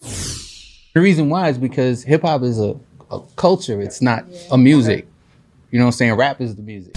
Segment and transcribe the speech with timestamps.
[0.00, 2.76] The reason why is because hip hop is a,
[3.10, 3.80] a, culture.
[3.80, 5.06] It's not a music.
[5.70, 6.14] You know what I'm saying?
[6.14, 6.94] Rap is the music.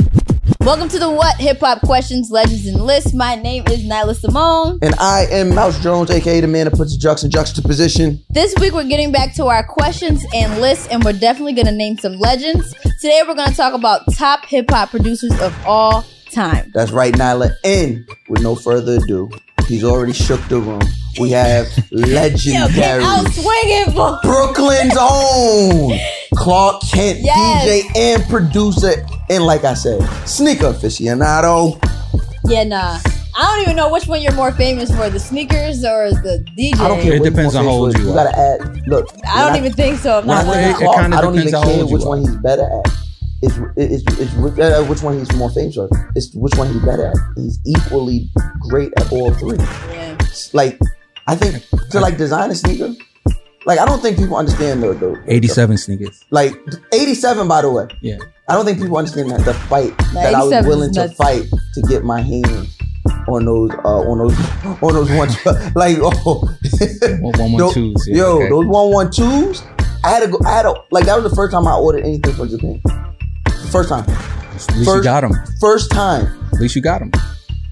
[0.59, 3.13] Welcome to the What Hip Hop Questions, Legends, and Lists.
[3.13, 4.79] My name is Nyla Simone.
[4.81, 8.23] And I am Mouse Jones, aka the man that puts the jux in juxtaposition.
[8.29, 11.71] This week we're getting back to our questions and lists, and we're definitely going to
[11.71, 12.73] name some legends.
[13.01, 16.71] Today we're going to talk about top hip hop producers of all time.
[16.73, 17.51] That's right, Nyla.
[17.63, 19.31] And with no further ado,
[19.67, 20.81] he's already shook the room.
[21.19, 24.17] We have legendary Yo, swinging, boy.
[24.23, 25.97] Brooklyn's own
[26.35, 27.67] Clark Kent, yes.
[27.67, 31.77] DJ and producer, and like I said, sneaker aficionado.
[32.45, 32.99] Yeah, nah.
[33.35, 36.79] I don't even know which one you're more famous for, the sneakers or the DJ.
[36.79, 37.15] I don't care.
[37.15, 38.87] It depends on how old you, you gotta add.
[38.87, 40.19] Look, I don't I, even think so.
[40.21, 42.91] When I, it, Clark, it I don't even care which one he's better at.
[43.43, 45.89] It's, it's, it's, it's uh, which one he's more famous for.
[46.15, 47.17] It's which one he's better at.
[47.35, 48.29] He's equally
[48.69, 49.57] great at all three.
[49.57, 50.17] Yeah.
[50.53, 50.79] Like
[51.27, 52.93] I think to like design a sneaker,
[53.65, 56.25] like I don't think people understand the, the 87 the, sneakers.
[56.29, 56.53] Like
[56.93, 57.87] 87 by the way.
[58.01, 58.17] Yeah.
[58.47, 61.81] I don't think people understand that the fight that I was willing to fight to
[61.83, 62.77] get my hands
[63.27, 64.37] on those uh on those
[64.81, 65.35] on those ones
[65.75, 66.49] like oh
[67.21, 68.07] one one twos.
[68.07, 68.49] Yeah, yo, okay.
[68.49, 69.63] those one one twos.
[70.03, 70.39] I had to go.
[70.45, 72.81] I had to like that was the first time I ordered anything from Japan.
[73.71, 74.03] First time.
[74.09, 75.31] At least first, you got them.
[75.59, 76.25] First time.
[76.53, 77.11] At least you got them.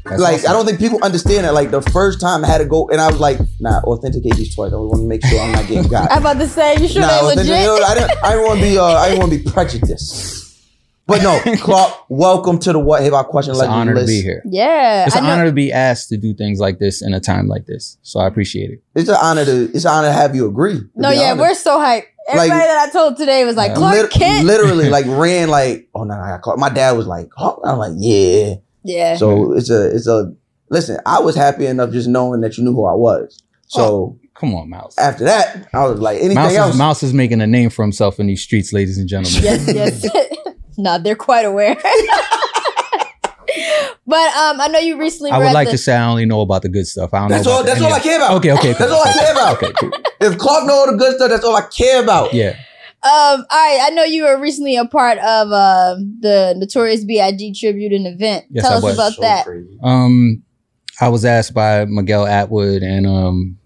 [0.09, 0.49] That's like awesome.
[0.49, 1.53] I don't think people understand that.
[1.53, 4.55] Like the first time I had to go, and I was like, "Nah, authenticate these
[4.55, 4.73] twice.
[4.73, 7.01] I want to make sure I'm not getting got." I'm about to say, you sure
[7.01, 7.51] nah, they legit?
[7.51, 8.23] I didn't.
[8.23, 8.77] I didn't want to be.
[8.77, 10.39] Uh, I didn't want to be prejudiced.
[11.09, 14.07] But no, Clark, welcome to the What Hip Hop Question It's an honor list.
[14.07, 14.43] to be here.
[14.45, 17.47] Yeah, it's an honor to be asked to do things like this in a time
[17.47, 17.97] like this.
[18.03, 18.83] So I appreciate it.
[18.93, 19.71] It's an honor to.
[19.73, 20.79] It's an honor to have you agree.
[20.95, 21.39] No, yeah, honest.
[21.39, 22.03] we're so hyped.
[22.27, 24.45] Everybody like, that I told today was like, Clark lit- Kent.
[24.45, 26.59] Literally, like ran like, oh no, I got Clark.
[26.59, 29.15] My dad was like, oh, I'm like, yeah, yeah.
[29.15, 30.33] So it's a, it's a
[30.69, 33.41] listen, I was happy enough just knowing that you knew who I was.
[33.67, 34.97] So oh, come on, Mouse.
[34.97, 36.73] After that, I was like, anything Mouse else?
[36.73, 39.43] Is, Mouse is making a name for himself in these streets, ladies and gentlemen.
[39.43, 39.73] yes,
[40.03, 40.05] yes.
[40.77, 41.77] no, they're quite aware.
[44.09, 45.29] But um, I know you recently.
[45.29, 47.13] I would like the- to say I only know about the good stuff.
[47.13, 47.51] I don't that's know.
[47.51, 47.63] all.
[47.63, 48.37] That's all I care about.
[48.37, 48.73] Okay, okay.
[48.73, 49.57] That's all I care about.
[49.61, 49.91] okay, cool.
[50.19, 52.33] If Clark know all the good stuff, that's all I care about.
[52.33, 52.57] Yeah.
[53.01, 57.53] Um, all right, I know you were recently a part of uh, the Notorious B.I.G.
[57.59, 58.45] tribute and event.
[58.49, 58.93] Yes, Tell I us was.
[58.95, 59.45] about So that.
[59.45, 59.77] crazy.
[59.81, 60.43] Um,
[60.99, 63.57] I was asked by Miguel Atwood and um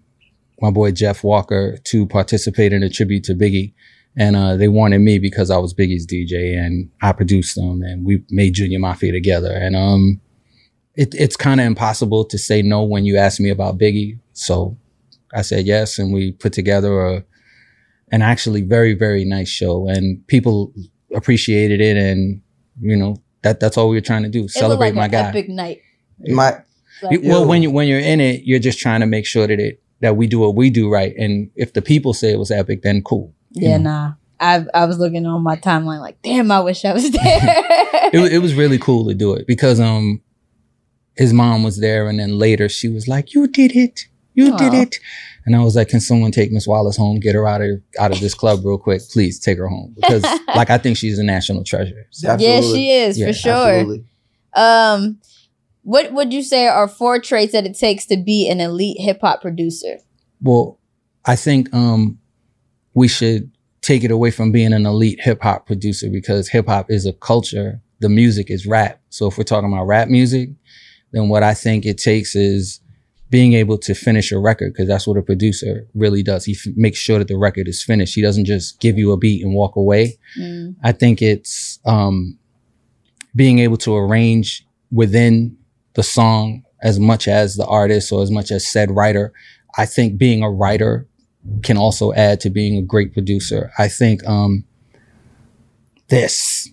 [0.62, 3.74] my boy Jeff Walker to participate in a tribute to Biggie.
[4.16, 8.06] And uh, they wanted me because I was Biggie's DJ and I produced them and
[8.06, 9.50] we made Junior Mafia together.
[9.52, 10.20] And um,
[10.94, 14.20] it, it's kind of impossible to say no when you ask me about Biggie.
[14.32, 14.78] So
[15.34, 17.24] I said yes, and we put together a
[18.14, 20.72] an actually very very nice show, and people
[21.14, 21.96] appreciated it.
[21.96, 22.40] And
[22.80, 25.28] you know that that's all we were trying to do: celebrate like my an guy.
[25.30, 25.80] Epic night.
[26.20, 26.62] My
[27.02, 29.58] Like, well, when you when you're in it, you're just trying to make sure that
[29.58, 31.14] it that we do what we do right.
[31.16, 33.34] And if the people say it was epic, then cool.
[33.50, 34.12] Yeah, nah.
[34.38, 37.20] I I was looking on my timeline like, damn, I wish I was there.
[38.12, 40.22] it, it was really cool to do it because um
[41.16, 44.06] his mom was there and then later she was like, You did it.
[44.34, 44.98] You did it.
[45.46, 47.20] And I was like, Can someone take Miss Wallace home?
[47.20, 49.02] Get her out of out of this club real quick.
[49.10, 49.94] Please take her home.
[49.94, 50.22] Because
[50.54, 52.06] like I think she's a national treasure.
[52.10, 53.96] So, yeah, she is Yeah, for sure.
[54.54, 55.20] Um,
[55.82, 59.20] what would you say are four traits that it takes to be an elite hip
[59.20, 59.98] hop producer?
[60.40, 60.78] Well,
[61.24, 62.18] I think um
[62.94, 63.50] we should
[63.82, 67.12] take it away from being an elite hip hop producer because hip hop is a
[67.12, 67.80] culture.
[68.00, 69.00] The music is rap.
[69.10, 70.50] So if we're talking about rap music,
[71.12, 72.80] then what I think it takes is
[73.34, 76.44] being able to finish a record because that's what a producer really does.
[76.44, 78.14] He f- makes sure that the record is finished.
[78.14, 80.16] He doesn't just give you a beat and walk away.
[80.38, 80.76] Mm.
[80.84, 82.38] I think it's um,
[83.34, 85.56] being able to arrange within
[85.94, 89.32] the song as much as the artist or as much as said writer.
[89.76, 91.08] I think being a writer
[91.64, 93.72] can also add to being a great producer.
[93.76, 94.64] I think um,
[96.06, 96.70] this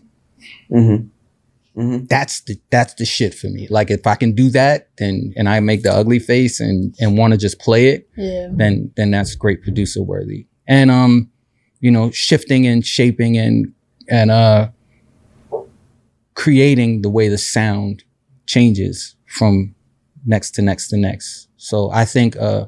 [1.75, 3.67] that's the that's the shit for me.
[3.69, 7.17] Like if I can do that, then and I make the ugly face and and
[7.17, 8.49] want to just play it, Yeah.
[8.51, 10.47] then then that's great producer worthy.
[10.67, 11.29] And um,
[11.79, 13.73] you know, shifting and shaping and
[14.09, 14.69] and uh
[16.33, 18.03] creating the way the sound
[18.47, 19.73] changes from
[20.25, 21.47] next to next to next.
[21.57, 22.65] So I think uh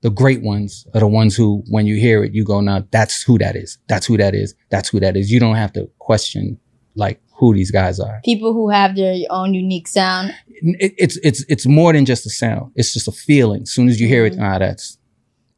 [0.00, 3.22] the great ones are the ones who when you hear it you go now that's
[3.22, 3.78] who that is.
[3.88, 4.54] That's who that is.
[4.70, 5.30] That's who that is.
[5.30, 6.58] You don't have to question
[6.94, 8.20] like who these guys are.
[8.24, 10.34] People who have their own unique sound.
[10.46, 12.72] It, it's it's it's more than just a sound.
[12.74, 13.62] It's just a feeling.
[13.62, 14.98] As soon as you hear it, ah, that's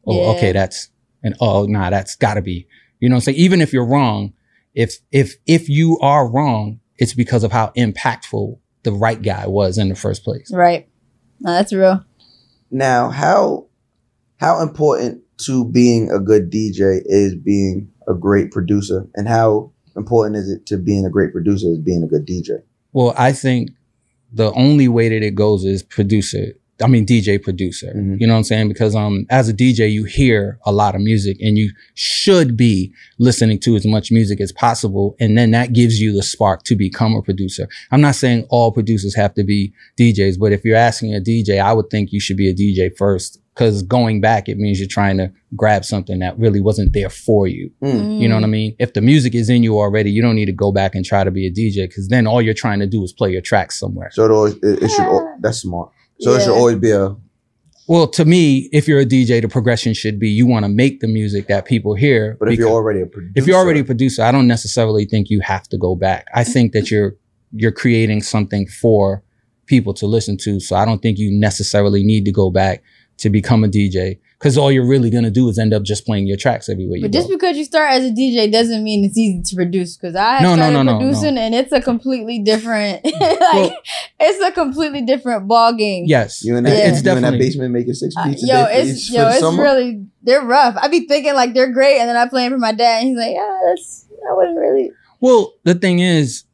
[0.07, 0.21] oh Mm-hmm.
[0.23, 0.37] Yeah.
[0.37, 0.91] okay, that's
[1.23, 2.67] and oh nah, that's gotta be.
[3.01, 3.39] You know what I'm saying?
[3.39, 4.33] Even if you're wrong,
[4.75, 9.79] if if if you are wrong, it's because of how impactful the right guy was
[9.79, 10.51] in the first place.
[10.53, 10.89] Right.
[11.41, 12.05] No, that's real.
[12.71, 13.67] Now, how
[14.39, 20.37] how important to being a good DJ is being a great producer, and how important
[20.37, 22.63] is it to being a great producer is being a good DJ?
[22.93, 23.71] Well, I think
[24.33, 26.53] the only way that it goes is producer.
[26.83, 27.89] I mean DJ producer.
[27.89, 28.17] Mm-hmm.
[28.19, 28.69] You know what I'm saying?
[28.69, 32.93] Because um as a DJ you hear a lot of music and you should be
[33.19, 36.77] listening to as much music as possible and then that gives you the spark to
[36.77, 37.69] become a producer.
[37.91, 41.61] I'm not saying all producers have to be DJs, but if you're asking a DJ,
[41.61, 44.87] I would think you should be a DJ first cuz going back it means you're
[44.89, 47.71] trying to grab something that really wasn't there for you.
[47.83, 47.95] Mm.
[47.95, 48.21] Mm.
[48.21, 48.77] You know what I mean?
[48.79, 51.25] If the music is in you already, you don't need to go back and try
[51.25, 53.79] to be a DJ cuz then all you're trying to do is play your tracks
[53.79, 54.11] somewhere.
[54.13, 55.91] So it, always, it, it should al- that's smart.
[56.21, 57.15] So it should always be a
[57.89, 61.01] Well, to me, if you're a DJ, the progression should be you want to make
[61.01, 62.37] the music that people hear.
[62.41, 65.31] But if you're already a producer, if you're already a producer, I don't necessarily think
[65.31, 66.27] you have to go back.
[66.35, 67.17] I think that you're
[67.53, 69.23] you're creating something for
[69.67, 70.61] people to listen to.
[70.61, 72.83] So I don't think you necessarily need to go back
[73.19, 76.27] to become a DJ because all you're really gonna do is end up just playing
[76.27, 77.19] your tracks everywhere you But go.
[77.19, 79.97] just because you start as a DJ doesn't mean it's easy to produce.
[79.97, 83.73] Because I No, no, started no, no, producing and it's a completely different, like
[84.21, 86.05] it's a completely different ball game.
[86.07, 86.85] yes, you in that, Yeah.
[86.85, 89.29] you it's in that basement making six Uh, beats a yo, day for, it's yo,
[89.29, 89.63] it's summer?
[89.63, 90.77] really they're rough.
[90.81, 93.09] I'd be thinking like they're great, and then I play them for my dad, and
[93.09, 94.91] he's like, "Yeah, that's I wouldn't really."
[95.21, 96.45] Well, the thing is,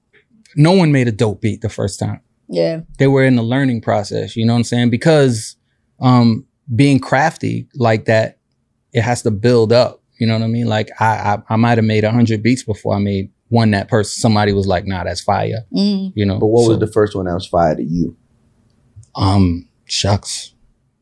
[0.57, 2.21] no one made a dope beat the first time.
[2.49, 5.57] Yeah, they were in the learning process you know what i'm saying because
[6.01, 8.39] um being crafty like that
[8.93, 10.03] it has to build up.
[10.19, 10.67] You know what i mean?
[10.67, 11.07] Like i
[11.49, 14.53] i, I might have made a 100 beats before i made one that person somebody
[14.53, 15.65] was like nah that's fire.
[15.75, 16.13] Mm.
[16.15, 16.39] you know?
[16.39, 18.17] But what So, was the first one that was fire to you?
[19.15, 20.55] um shucks.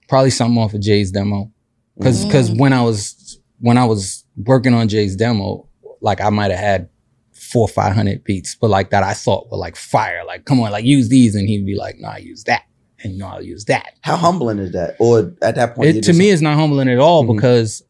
[0.08, 1.50] Probably something off of jay's demo.
[1.96, 5.68] Because because when i was when i was working on jay's demo
[6.00, 6.88] like i might have had
[7.32, 10.24] four or five hundred beats but like that i thought were like fire.
[10.26, 11.34] Like come on like use these.
[11.34, 12.62] And he'd be like nah I use that
[13.02, 14.96] and you know i'll use that How humbling is that?
[14.98, 17.34] Or at that point, it, to me it's not humbling at all Mhm.
[17.36, 17.82] because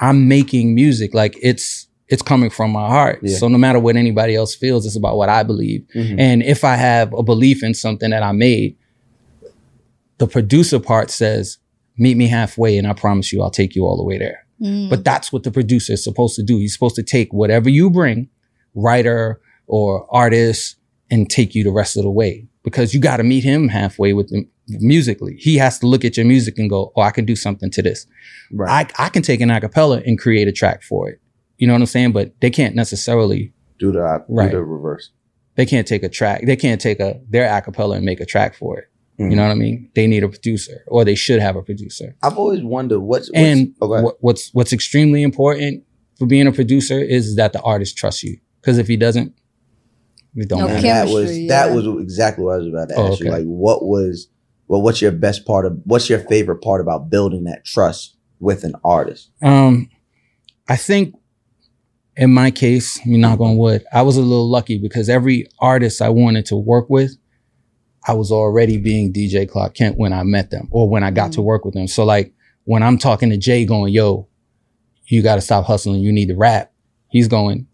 [0.00, 3.36] i'm making music like it's it's coming from my heart Yeah.
[3.36, 6.18] so no matter what anybody else feels it's about what i believe Mhm.
[6.18, 8.76] and if i have a belief in something that i made
[10.18, 11.58] the producer part says
[11.96, 14.90] meet me halfway and i promise you i'll take you all the way there Mm.
[14.90, 17.88] but that's what the producer is supposed to do he's supposed to take whatever you
[17.88, 18.28] bring
[18.74, 20.76] writer or artist
[21.10, 24.12] and take you the rest of the way because you got to meet him halfway
[24.12, 25.36] with the, musically.
[25.38, 27.82] He has to look at your music and go, "Oh, I can do something to
[27.82, 28.06] this.
[28.52, 28.92] Right.
[28.98, 31.20] I I can take an acapella and create a track for it."
[31.58, 32.12] You know what I'm saying?
[32.12, 34.50] But they can't necessarily do the Right.
[34.50, 35.10] do the reverse.
[35.56, 36.46] they can't take a track.
[36.46, 38.84] They can't take a their acapella and make a track for it.
[39.18, 39.30] Mhm.
[39.30, 39.90] You know what I mean?
[39.94, 42.14] They need a producer, or they should have a producer.
[42.22, 44.04] I've always wondered what's, what's and oh, go ahead.
[44.04, 45.84] what, what's what's extremely important
[46.18, 48.38] for being a producer is that the artist trusts you.
[48.60, 49.34] Because if he doesn't,
[50.34, 50.60] we don't.
[50.60, 53.20] No have that was chemistry, that was exactly what I was about to Oh, ask
[53.20, 53.30] you.
[53.30, 54.28] Like, what was
[54.68, 58.64] well, what's your best part of what's your favorite part about building that trust with
[58.64, 59.30] an artist?
[59.42, 59.90] Um,
[60.68, 61.14] I think
[62.16, 66.02] in my case, you knock on wood, I was a little lucky because every artist
[66.02, 67.16] I wanted to work with,
[68.06, 71.32] I was already being DJ Clark Kent when I met them or when I got
[71.32, 71.88] to work with them.
[71.88, 72.32] So like
[72.64, 74.28] when I'm talking to Jay going, yo,
[75.06, 76.00] you got to stop hustling.
[76.02, 76.72] You need to rap.
[77.08, 77.69] He's going, well,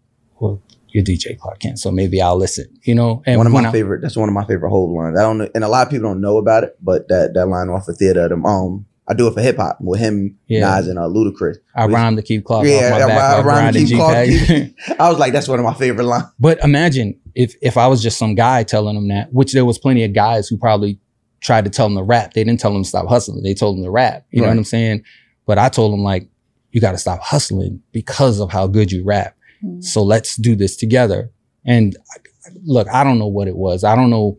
[0.89, 1.79] you're DJ Clark Kent.
[1.79, 3.21] So maybe I'll listen, you know?
[3.25, 4.01] And one of my I- favorite.
[4.01, 5.17] That's one of my favorite whole lines.
[5.17, 7.47] I don't know, and a lot of people don't know about it, but that that
[7.47, 8.23] line off of theater.
[8.25, 10.61] Of them um, I do it for hip hop with him, Yeah.
[10.75, 11.55] Nas, and uh, Ludacris.
[11.75, 13.09] I rhyme to keep Clark Yeah, I back.
[13.09, 16.25] rhyme- like rhyme to keep Clark I was like, that's one of my favorite lines.
[16.39, 19.77] But imagine if if I was just some guy telling them that, which there was
[19.77, 20.99] plenty of guys who probably
[21.39, 22.33] tried to tell them to rap.
[22.33, 23.43] They didn't tell them to stop hustling.
[23.43, 24.25] They told them to rap.
[24.31, 25.03] You know what I'm saying?
[25.45, 26.27] But I told them like,
[26.71, 29.36] you got to stop hustling because of how good you rap.
[29.67, 29.81] Mm-hmm.
[29.81, 31.31] So let's do this together.
[31.65, 31.95] And
[32.63, 33.83] look, I don't know what it was.
[33.83, 34.37] I don't know.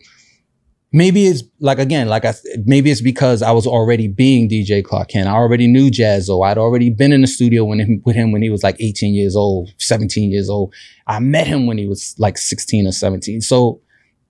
[0.91, 2.33] Maybe it's like again, like I
[2.65, 5.29] maybe it's because I was already being DJ Clark Kent.
[5.29, 6.41] I already knew Jaz-O.
[6.43, 9.13] I'd already been in the studio when him, with him when he was like 18
[9.13, 10.73] years old, 17 years old.
[11.07, 13.43] I met him when he was like 16 or 17.
[13.43, 13.83] So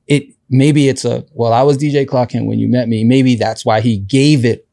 [0.08, 3.04] it maybe it's a well, I was DJ Clark Kent when you met me.
[3.04, 4.66] Maybe that's why he gave it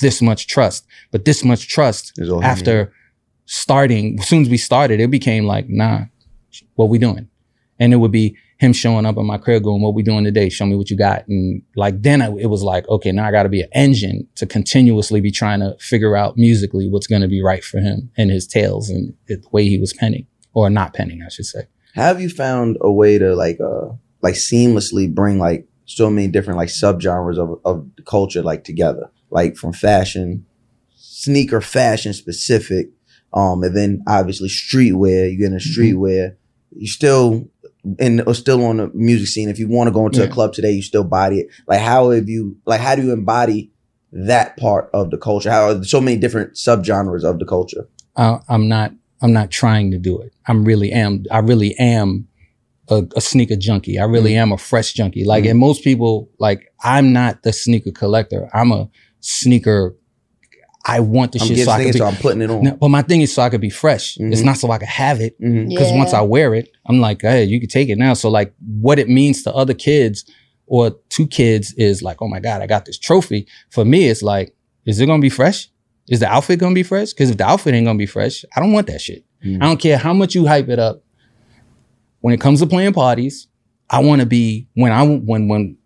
[0.00, 0.86] this much trust.
[1.10, 2.94] But this much trust Is all after
[3.50, 6.02] starting, as soon as we started, it became like, nah,
[6.76, 7.28] what we doing?
[7.80, 10.48] And it would be him showing up in my crib going, what we doing today?
[10.48, 11.26] Show me what you got.
[11.26, 14.28] And like, then I, it was like, okay, now I got to be an engine
[14.36, 18.12] to continuously be trying to figure out musically what's going to be right for him
[18.16, 21.66] and his tales and the way he was penning or not penning, I should say.
[21.94, 23.88] Have you found a way to like uh
[24.22, 29.56] like seamlessly bring like so many different like subgenres of of culture like together, like
[29.56, 30.46] from fashion,
[30.94, 32.90] sneaker fashion specific,
[33.32, 35.30] um, and then obviously streetwear.
[35.30, 35.80] You get into mm-hmm.
[35.80, 36.36] streetwear.
[36.72, 37.48] You still
[37.98, 39.48] and or uh, still on the music scene.
[39.48, 41.48] If you want to go into a club today, you still body it.
[41.66, 43.72] Like how have you like how do you embody
[44.12, 45.50] that part of the culture?
[45.50, 47.88] How are so many different subgenres of the culture?
[48.16, 50.32] I'm not, I'm not trying to do it.
[50.46, 52.28] I'm really am, I really am
[52.88, 53.98] a, a sneaker junkie.
[53.98, 54.42] I really mm-hmm.
[54.42, 55.24] am a fresh junkie.
[55.24, 55.52] Like, mm-hmm.
[55.52, 58.50] and most people, like, I'm not the sneaker collector.
[58.52, 58.88] I'm a
[59.20, 59.96] sneaker.
[60.84, 62.50] I want the I'm shit getting so I can thinking, be, so I'm putting it
[62.50, 62.64] on.
[62.64, 64.16] No, but my thing is so I could be fresh.
[64.18, 64.44] It's Mhm.
[64.44, 65.38] not so I could have it.
[65.40, 68.14] Because once I wear it, I'm like, hey, you can take it now.
[68.14, 70.24] So like what it means to other kids
[70.66, 73.46] or two kids is like, oh my God, I got this trophy.
[73.70, 74.54] For me, it's like,
[74.86, 75.68] is it gonna be fresh?
[76.08, 77.12] Is the outfit gonna be fresh?
[77.12, 79.24] Because if the outfit ain't gonna be fresh, I don't want that shit.
[79.44, 79.56] Mm.
[79.62, 81.02] I don't care how much you hype it up.
[82.20, 83.48] When it comes to playing parties,
[83.88, 85.76] I want to be when I when when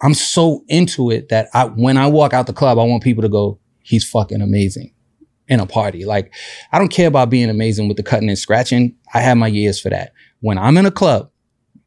[0.00, 3.22] I'm so into it that I when I walk out the club, I want people
[3.22, 4.92] to go, he's fucking amazing
[5.46, 6.04] in a party.
[6.04, 6.32] Like
[6.72, 8.96] I don't care about being amazing with the cutting and scratching.
[9.14, 10.12] I have my years for that.
[10.40, 11.30] When I'm in a club,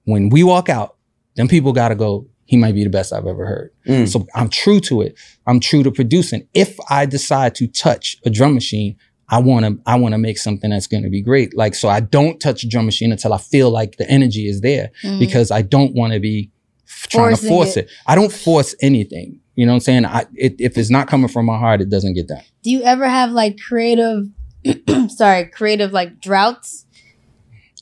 [0.06, 0.96] when we walk out,
[1.36, 3.72] then people gotta go, he might be the best I've ever heard.
[3.88, 4.08] Mm.
[4.08, 5.20] So I'm true to it.
[5.46, 6.48] I'm true to producing.
[6.54, 8.96] If I decide to touch a drum machine,
[9.30, 11.58] I want to I want to make something that's going to be great.
[11.58, 14.62] Like so I don't touch a drum machine until I feel like the energy is
[14.62, 15.20] there Mhm.
[15.20, 16.51] because I don't want to be
[16.88, 17.86] f- trying Forcing to force it.
[17.86, 17.92] it.
[18.06, 19.42] I don't force anything.
[19.58, 20.06] You know what I'm saying?
[20.06, 22.44] I it, if it's not coming from my heart, it doesn't get done.
[22.62, 24.28] Do you ever have like creative,
[25.10, 26.86] sorry, creative like droughts?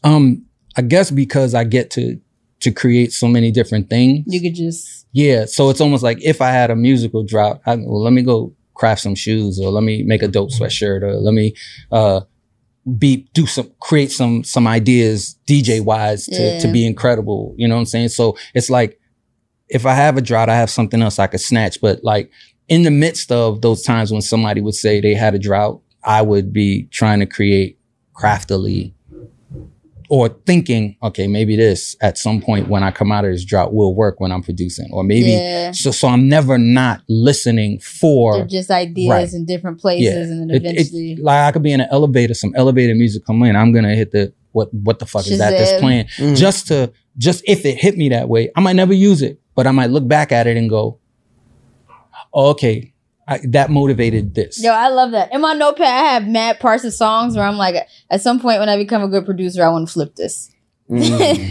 [0.01, 0.45] Um
[0.77, 2.17] I guess because I get to
[2.61, 4.23] to create so many different things.
[4.25, 7.75] You could just Yeah, so it's almost like if I had a musical drought, I,
[7.75, 11.15] well, let me go craft some shoes, or let me make a dope sweatshirt, or
[11.15, 11.55] let me
[11.91, 12.21] uh,
[12.97, 17.53] be do some create some some ideas DJ wise to to be incredible.
[17.57, 18.09] You know what I'm saying?
[18.09, 18.97] So it's like
[19.69, 21.81] if I have a drought, I have something else I could snatch.
[21.81, 22.31] But like
[22.67, 26.21] in the midst of those times when somebody would say they had a drought, I
[26.21, 27.77] would be trying to create
[28.13, 28.93] craftily
[30.07, 33.73] or thinking, okay, maybe this at some point when I come out of this drought
[33.73, 35.71] will work when I'm producing, or maybe Yeah.
[35.71, 35.89] so.
[35.89, 39.33] So I'm never not listening for they're just ideas Right.
[39.33, 42.35] in different places, and then It- it- eventually, like I could be in an elevator,
[42.35, 45.49] some elevator music come in, I'm gonna hit the what what the fuck is that
[45.57, 45.79] that's Shazam.
[45.79, 46.05] playing?
[46.19, 46.37] Mm.
[46.37, 49.67] Just to just if it hit me that way, I might never use it, but
[49.67, 50.99] I might look back at it and go,
[52.33, 52.93] oh, okay,
[53.27, 54.61] I, that motivated this.
[54.63, 55.33] Yo, I love that.
[55.33, 57.75] In my notepad, I have mad parts of songs where I'm like,
[58.11, 60.51] at some point when I become a good producer, I want to flip this
[60.87, 61.07] Mm.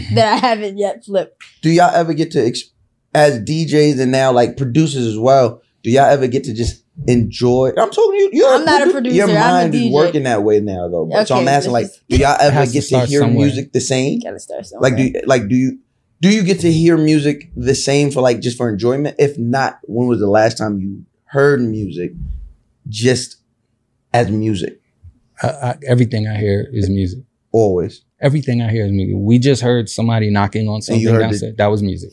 [0.15, 1.43] that I haven't yet flipped.
[1.61, 2.71] do y'all ever get to ex-
[3.13, 5.61] as DJs and now like producers as well?
[5.83, 7.71] Do y'all ever get to just enjoy?
[7.77, 8.29] I'm talking to you.
[8.31, 11.09] You're I'm not a producer, Your I'm a mind is working that way now, though.
[11.25, 13.45] so I'm asking, like, do y'all ever has to get to, hear somewhere.
[13.45, 14.21] music the same?
[14.21, 14.89] Gotta start somewhere.
[14.89, 15.79] Like, do you, like do you
[16.21, 19.15] do you get to hear music the same for like just for enjoyment?
[19.19, 22.11] If not, when was the last time you heard music
[22.87, 23.37] just
[24.13, 24.81] as music?
[25.41, 27.19] I, I, everything I hear is music.
[27.51, 28.01] Always.
[28.21, 29.15] Everything I hear is music.
[29.17, 31.55] We just heard somebody knocking on something downstairs.
[31.57, 32.11] That was music.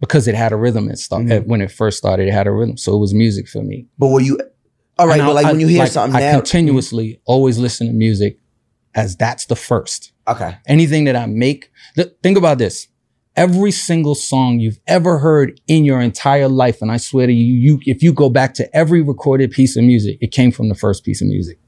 [0.00, 0.90] Because it had a rhythm.
[0.90, 1.46] It start, Mhm.
[1.46, 2.76] when it first started, it had a rhythm.
[2.76, 3.86] So it was music for me.
[3.98, 4.38] But were you
[4.96, 7.58] All right, And but like I- when you hear like, something I now, continuously always
[7.58, 8.38] listen to music
[8.94, 10.12] as that's the first.
[10.28, 12.86] okay, Anything that I make, th- think about this.
[13.36, 17.54] Every single song you've ever heard in your entire life, and I swear to you,
[17.54, 20.74] you if you go back to every recorded piece of music, it came from the
[20.74, 21.58] first piece of music.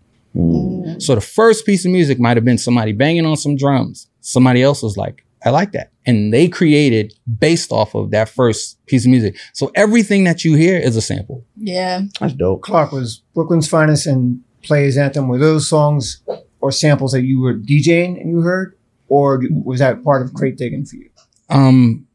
[0.98, 4.08] So the first piece of music might have been somebody banging on some drums.
[4.20, 5.92] Somebody else was like, I like that.
[6.04, 9.36] And they created based off of that first piece of music.
[9.52, 11.44] So everything that you hear is a sample.
[11.56, 12.02] Yeah.
[12.20, 12.62] that's dope.
[12.62, 15.28] Clark was Brooklyn's finest and Players Anthem.
[15.28, 16.22] Were those songs
[16.60, 18.76] or samples that you were DJing and you heard,
[19.08, 21.08] or was that part of crate digging for you?
[21.48, 22.06] Um,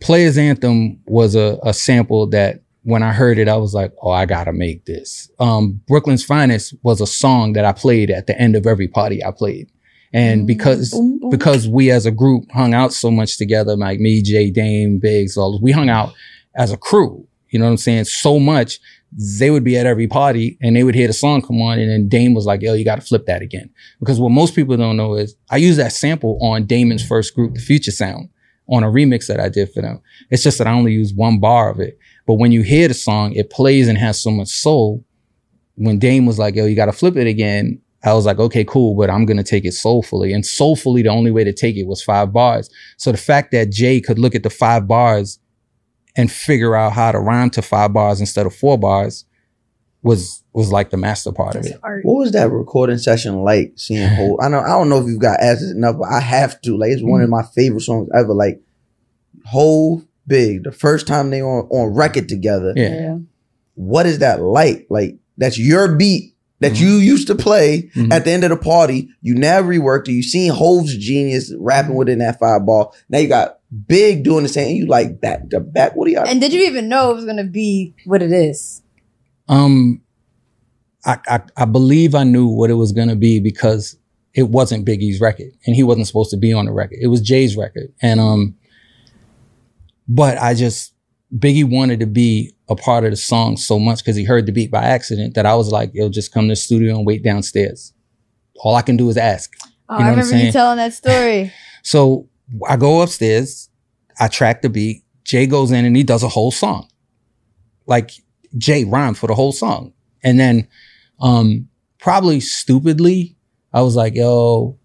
[0.00, 4.10] Players Anthem was a, a sample that when I heard it, I was like, oh,
[4.10, 5.30] I gotta make this.
[5.38, 9.22] Um, Brooklyn's Finest was a song that I played at the end of every party
[9.22, 9.70] I played.
[10.12, 10.98] And because
[11.30, 15.36] because we as a group hung out so much together, like me, Jay, Dame, Biggs,
[15.36, 16.12] all we hung out
[16.56, 17.26] as a crew.
[17.50, 18.04] You know what I'm saying?
[18.04, 18.80] So much
[19.12, 21.90] they would be at every party and they would hear the song come on, and
[21.90, 24.76] then Dame was like, "Yo, you got to flip that again." Because what most people
[24.76, 28.28] don't know is I use that sample on Damon's first group, The Future Sound,
[28.68, 30.00] on a remix that I did for them.
[30.30, 32.94] It's just that I only use one bar of it, but when you hear the
[32.94, 35.04] song, it plays and has so much soul.
[35.74, 38.64] When Dame was like, "Yo, you got to flip it again," I was like, "Okay,
[38.64, 41.86] cool," but I'm gonna take it soulfully, and soulfully, the only way to take it
[41.86, 42.70] was five bars.
[42.96, 45.40] So the fact that Jay could look at the five bars
[46.16, 49.24] and figure out how to rhyme to five bars instead of four bars
[50.02, 51.78] was was like the master part of it.
[52.02, 53.72] What was that recording session like?
[53.76, 56.60] Seeing whole, I know I don't know if you've got asked enough, but I have
[56.62, 56.76] to.
[56.76, 57.30] Like, it's one of Mm-hmm.
[57.36, 58.32] my favorite songs ever.
[58.34, 58.60] Like,
[59.46, 62.72] whole big, the first time they on on record together.
[62.76, 63.18] Yeah.
[63.74, 64.86] What is that like?
[64.90, 66.84] Like, that's your beat that Mm-hmm.
[66.84, 69.08] you used to play at the end of the party.
[69.22, 70.12] You now reworked it.
[70.12, 72.94] You seen Hove's genius rapping within that five ball.
[73.08, 74.76] Now you got Big doing the same.
[74.76, 75.94] You like back to back.
[75.94, 76.26] What do y'all?
[76.26, 78.82] And did you even know it was gonna be what it is?
[79.48, 80.02] Um,
[81.04, 83.96] I, I I believe I knew what it was gonna be because
[84.34, 86.98] it wasn't Biggie's record, and he wasn't supposed to be on the record.
[87.00, 88.56] It was Jay's record, and um,
[90.08, 90.92] but I just
[91.36, 94.52] Biggie wanted to be a part of the song so much because he heard the
[94.52, 97.22] beat by accident that I was like, "Yo, just come to the studio and wait
[97.22, 97.92] downstairs."
[98.62, 99.52] All I can do is ask.
[99.88, 101.52] Oh, You know I remember you telling that story.
[101.82, 102.28] So
[102.68, 103.68] I go upstairs,
[104.18, 105.04] I track the beat.
[105.24, 106.88] Jay goes in and he does a whole song.
[107.86, 108.10] Like
[108.58, 109.92] Jay rhymed for the whole song.
[110.24, 110.66] And then
[111.20, 113.36] um probably stupidly,
[113.72, 114.78] I was like, yo,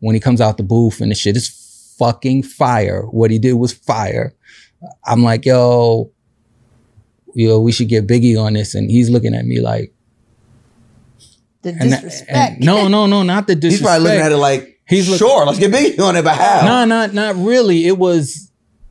[0.00, 3.02] when he comes out the booth and the shit is fucking fire.
[3.06, 4.34] What he did was fire.
[5.06, 6.10] I'm like, yo,
[7.34, 8.74] yo, we should get Biggie on this.
[8.74, 9.94] And he's looking at me like,
[11.62, 12.28] The and that- disrespect.
[12.56, 13.72] and no, no, no, not the disrespect.
[13.72, 16.36] He's probably looking at it like, He's look- sure, let's get big on it, but
[16.36, 16.62] how?
[16.64, 17.86] No, not not really.
[17.86, 18.50] It was.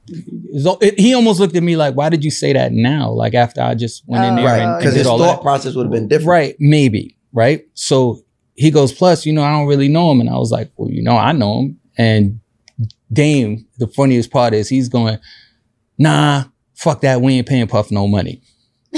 [0.10, 3.62] it- he almost looked at me like, "Why did you say that now?" Like after
[3.62, 5.42] I just went in oh, there right, and, and because did his all thought that.
[5.42, 6.28] process would have been different.
[6.28, 7.16] Right, maybe.
[7.32, 7.66] Right.
[7.74, 8.24] So
[8.56, 10.90] he goes, "Plus, you know, I don't really know him," and I was like, "Well,
[10.92, 12.40] you know, I know him." And
[13.12, 15.20] Dame, the funniest part is he's going,
[15.98, 17.22] "Nah, fuck that.
[17.22, 18.42] We ain't paying Puff no money."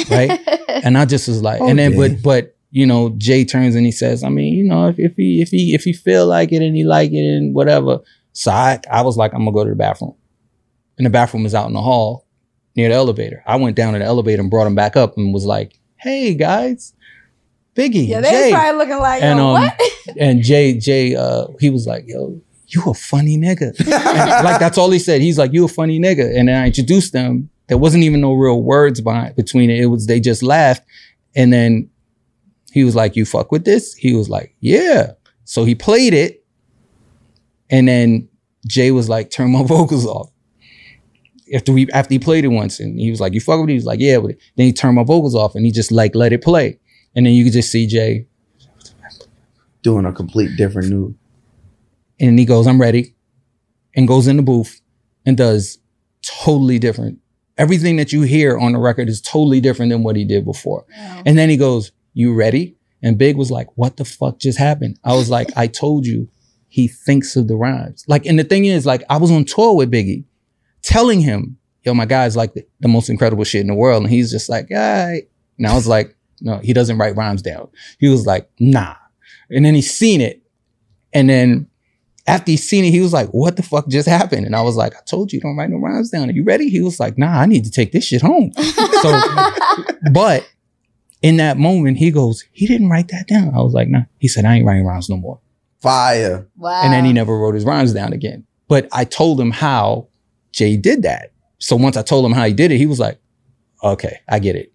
[0.10, 0.40] Right.
[0.84, 2.16] and I just was like, and oh, then, Okay.
[2.16, 5.16] but but you know, Jay turns and he says, I mean, you know, if, if
[5.16, 8.00] he if he if he feel like it and he like it and whatever.
[8.34, 10.14] So I, I was like, I'm gonna go to the bathroom.
[10.98, 12.28] And the bathroom is out in the hall
[12.76, 13.42] near the elevator.
[13.48, 16.34] I went down to the elevator and brought him back up and was like, Hey
[16.34, 16.94] guys,
[17.78, 18.52] Biggie, yeah, they Jay.
[18.52, 19.82] probably looking like, and um, what?
[20.20, 23.74] and Jay, Jay, uh, he was like, Yo, you a funny nigga.
[23.88, 25.22] And, like that's all he said.
[25.22, 26.38] He's like, You a funny nigga.
[26.38, 27.50] And then I introduced them.
[27.68, 29.80] There wasn't even no real words behind between it.
[29.80, 30.84] It was they just laughed.
[31.38, 31.90] And then
[32.76, 33.94] he was like, You fuck with this?
[33.96, 35.14] He was like, Yeah.
[35.46, 36.44] So he played it.
[37.70, 38.28] And then
[38.68, 40.30] Jay was like, Turn my vocals off.
[41.54, 43.74] After we after he played it once, and he was like, You fuck with it?
[43.74, 44.40] He was like, Yeah, with it.
[44.58, 46.80] Then he turned my vocals off and he just like let it play.
[47.16, 48.28] And then you could just see Jay
[49.84, 51.16] Doing a complete different new.
[52.20, 53.14] and he goes, I'm ready,
[53.96, 54.82] and goes in the booth
[55.26, 55.78] and does
[56.24, 57.20] totally different.
[57.58, 60.86] Everything that you hear on the record is totally different than what he did before.
[61.26, 62.76] And then he goes, You ready?
[63.04, 64.98] And Big was like, What the fuck just happened?
[65.04, 66.28] I was like, I told you
[66.68, 68.04] he thinks of the rhymes.
[68.08, 70.24] Like, and the thing is, like, I was on tour with Biggie
[70.82, 74.02] telling him, Yo, my guy's like the, the most incredible shit in the world.
[74.02, 75.24] And he's just like, All right.
[75.60, 77.70] And I was like, No, he doesn't write rhymes down.
[78.00, 78.96] He was like, Nah.
[79.52, 80.42] And then he seen it.
[81.14, 81.68] And then
[82.28, 84.48] after he seen it, he was like, what the fuck just happened?
[84.48, 86.28] And I was like, I told you, don't write no rhymes down.
[86.28, 86.70] Are you ready?
[86.70, 88.52] He was like, nah, I need to take this shit home.
[89.02, 89.22] so,
[90.12, 90.50] but
[91.26, 93.56] in that moment, he goes, he didn't write that down.
[93.56, 94.04] I was like, nah.
[94.20, 95.40] He said, I ain't writing rhymes no more.
[95.82, 96.48] Fire.
[96.56, 96.82] Wow.
[96.84, 98.46] And then he never wrote his rhymes down again.
[98.68, 100.08] But I told him how
[100.52, 101.32] Jay did that.
[101.58, 103.20] So once I told him how he did it, he was like,
[103.84, 104.72] okay, I get it.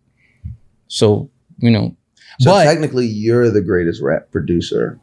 [0.89, 1.95] So you know,
[2.41, 4.99] So but technically, you're the greatest rap producer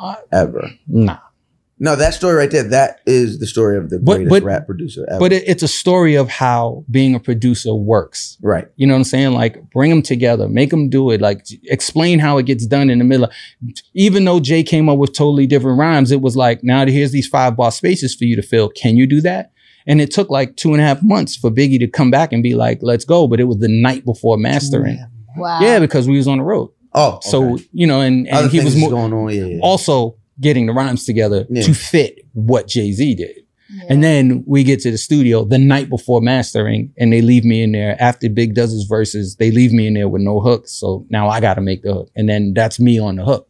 [0.00, 0.68] uh, ever.
[0.88, 1.18] nah.
[1.82, 5.06] No, that story right there, that is the story of the greatest but- rap producer
[5.08, 5.18] ever.
[5.18, 8.36] But it, it's a story of how being a producer works.
[8.42, 8.68] right.
[8.76, 9.32] You know what I'm saying?
[9.32, 11.20] Like bring them together, make them do it.
[11.22, 13.30] Like explain how it gets done in the middle.
[13.94, 17.26] Even though Jay came up with totally different rhymes, it was like now here's these
[17.26, 18.68] five bar spaces for you to fill.
[18.68, 19.52] Can you do that?
[19.86, 22.42] And it took like two and a half months for Biggie to come back and
[22.42, 24.98] be like, "Let's go." But it was the night before mastering.
[25.36, 25.60] Wow.
[25.60, 26.70] Yeah, because we was on the road.
[26.92, 27.64] Oh, So okay.
[27.72, 29.32] you know, and, and Other he was things more, going on.
[29.34, 29.60] Yeah, yeah.
[29.62, 31.62] also getting the rhymes together Yeah.
[31.62, 33.36] to fit what Jay Z did.
[33.88, 37.62] And then we get to the studio the night before mastering, and they leave me
[37.62, 39.36] in there after Big does his verses.
[39.36, 41.94] They leave me in there with no hooks, so now I got to make the
[41.94, 43.48] hook, and then that's me on the hook.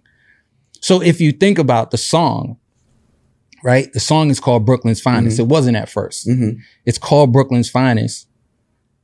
[0.82, 2.58] So if you think about the song,
[3.64, 3.90] right?
[3.94, 5.38] The song is called Brooklyn's Finest.
[5.38, 6.56] It wasn't at 1st Mhm.
[6.84, 8.26] It's called Brooklyn's Finest.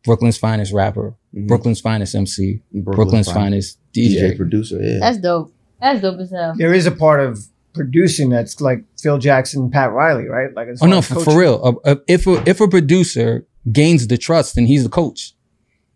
[0.04, 4.20] Brooklyn's Finest rapper, Brooklyn's Finest MC, Brooklyn's, finest, DJ.
[4.32, 4.80] DJ producer.
[4.82, 4.98] Yeah.
[5.00, 5.52] That's dope.
[5.80, 6.54] That's dope as hell.
[6.56, 7.46] There is a part of
[7.76, 10.52] producing that's like Phil Jackson, Pat Riley, right?
[10.54, 11.60] Like, as Oh no, for, for real.
[11.84, 15.32] Uh, uh, if a, if a producer gains the trust, then he's the coach.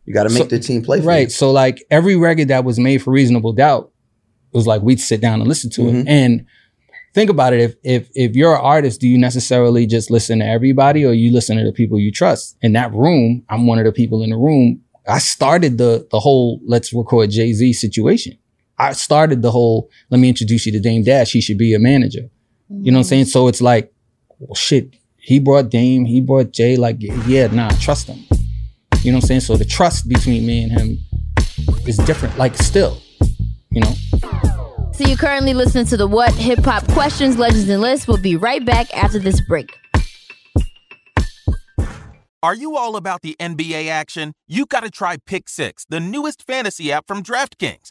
[0.05, 1.25] you got to make So- the team play for Right.
[1.29, 1.31] you.
[1.31, 3.90] So like every record that was made for Reasonable Doubt,
[4.53, 6.01] it was like we'd sit down and listen to Mhm.
[6.01, 6.09] it.
[6.09, 6.45] And
[7.14, 7.61] think about it.
[7.61, 11.33] If if if you're an artist, do you necessarily just listen to everybody or you
[11.33, 12.57] listen to the people you trust?
[12.62, 14.81] In that room, I'm one of the people in the room.
[15.07, 18.37] I started the the whole let's record Jay-Z situation.
[18.81, 21.33] I started the whole let me introduce you to Dame Dash.
[21.33, 22.31] He should be a manager.
[22.71, 23.25] You know what I'm saying?
[23.27, 23.93] So it's like,
[24.38, 28.25] well, shit, he brought Dame, he brought Jay, like, yeah, nah, trust him.
[29.03, 29.40] You know what I'm saying?
[29.40, 30.99] So the trust between me and him
[31.87, 33.03] is different, like still,
[33.71, 33.93] you know?
[34.93, 38.09] So you're currently listening to the What Hip Hop Questions, Legends, and Lists.
[38.09, 39.77] We'll be right back after this break.
[42.43, 44.33] Are you all about the NBA action?
[44.49, 47.90] You got to try Pick Six, the newest fantasy app from DraftKings,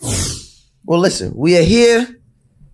[0.00, 2.06] Well, listen, we are here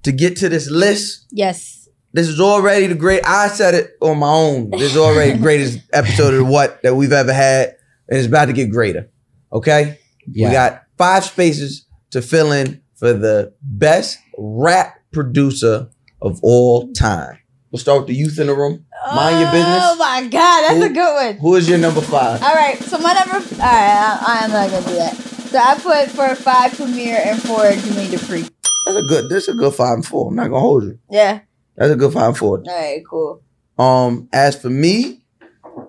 [0.02, 1.26] to get to this list.
[1.30, 1.88] Yes.
[2.12, 3.22] This is already the great.
[3.24, 4.70] I said it on my own.
[4.70, 7.74] This is already the greatest episode of what that we've ever had,
[8.08, 9.08] and it's about to get greater.
[9.52, 10.48] Okay, Yeah.
[10.48, 15.88] we got five spaces to fill in for the best rap producer
[16.20, 17.38] of all time.
[17.70, 18.84] We'll start with the youth in the room.
[19.14, 19.78] Mind your business.
[19.82, 21.36] Oh my God, that's Who- a good one.
[21.40, 22.42] Who is your number five?
[22.42, 23.36] All right, so my number.
[23.36, 25.31] All right, I, I'm not gonna do that.
[25.52, 28.50] So I put for five Premier and four Jermaine Dupri.
[28.86, 29.28] That's a good.
[29.28, 30.30] That's a good five and four.
[30.30, 30.98] I'm not gonna hold you.
[31.10, 31.40] Yeah.
[31.76, 32.62] That's a good five and four.
[32.66, 33.42] All right, cool.
[33.78, 35.20] Um, as for me,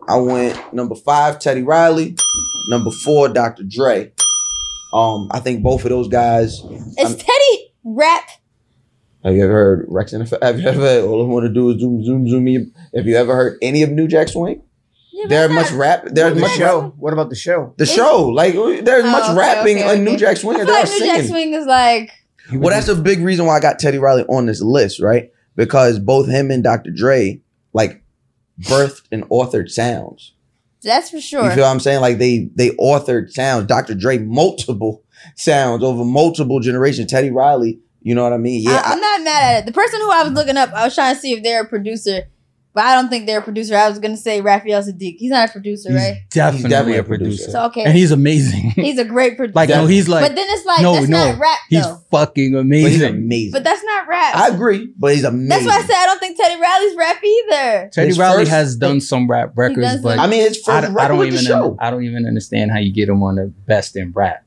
[0.09, 2.17] I went number five, Teddy Riley,
[2.67, 3.63] number four, Dr.
[3.63, 4.11] Dre.
[4.93, 6.61] Um, I think both of those guys.
[6.97, 8.31] Is Teddy rap?
[9.23, 11.53] Have you ever heard Rex and the Have you ever heard All I Want to
[11.53, 12.65] Do Is Zoom Zoom Zoom Me?
[12.93, 14.61] Have you ever heard any of New Jack Swing?
[15.27, 16.05] There's much rap.
[16.05, 16.93] There's much show.
[16.97, 17.73] What about the show?
[17.77, 20.17] The show, like there's Oh, much okay, rapping okay, on New.
[20.17, 20.57] Jack Swing.
[20.57, 21.25] I and feel like New Jack.
[21.25, 22.11] Swing is like
[22.53, 25.31] Well, that's a big reason why I got Teddy Riley on this list, right?
[25.55, 26.91] Because both him and Dr.
[26.91, 27.41] Dre
[27.73, 28.03] like
[28.61, 30.33] birthed and authored sounds.
[30.83, 31.43] that's for sure.
[31.45, 32.01] You feel what I'm saying?
[32.01, 33.67] Like they they authored sounds.
[33.67, 33.95] Dr.
[33.95, 35.03] Dre multiple
[35.35, 37.09] sounds over multiple generations.
[37.09, 38.61] Teddy Riley, you know what I mean?
[38.63, 39.65] Yeah, I, am not mad at it.
[39.65, 41.67] The person who I was looking up, I was trying to see if they're a
[41.67, 42.23] producer,
[42.73, 43.75] but I don't think they're a producer.
[43.75, 45.17] I was gonna say Raphael Saadiq.
[45.17, 46.17] He's not a producer, He's right?
[46.31, 47.29] definitely, definitely a a producer.
[47.43, 47.51] producer.
[47.51, 47.83] So, okay.
[47.83, 48.71] and he's amazing.
[48.75, 49.55] He's a great producer.
[49.55, 52.01] like no, he's like but then it's like no, that's no, not rap he's though.
[52.11, 53.15] fucking but he's amazing.
[53.15, 53.51] amazing.
[53.51, 54.35] But that's not rap.
[54.35, 55.49] I agree, but he's amazing.
[55.49, 57.89] that's why I said I don't think Teddy Riley's rap either.
[57.93, 60.87] Teddy His Riley first- has done some rap records, but I mean, his I, first
[60.87, 61.77] don't- record I don't with even the show.
[61.79, 64.43] I don't even understand how you get him on the best in rap.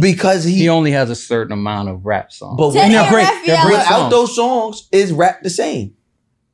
[0.00, 2.56] because he, He only has a certain amount of rap songs.
[2.58, 3.22] But Teddy And they're and great.
[3.24, 4.10] Raphael- They're great without songs.
[4.10, 5.94] those songs, is rap the same?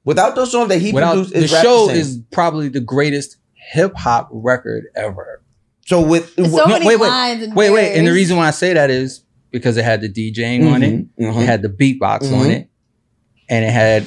[0.05, 2.01] Without those songs that he Without produced, the rap show the same.
[2.01, 5.41] is probably the greatest hip hop record ever.
[5.87, 8.49] so with so No, many wait, wait, lines and Wait, wait, and the reason why
[8.49, 11.43] I say that is because it had the DJing on it, Mhm, mhm.
[11.43, 12.51] it had the beatbox on Mhm.
[12.51, 12.69] it,
[13.49, 14.07] and it had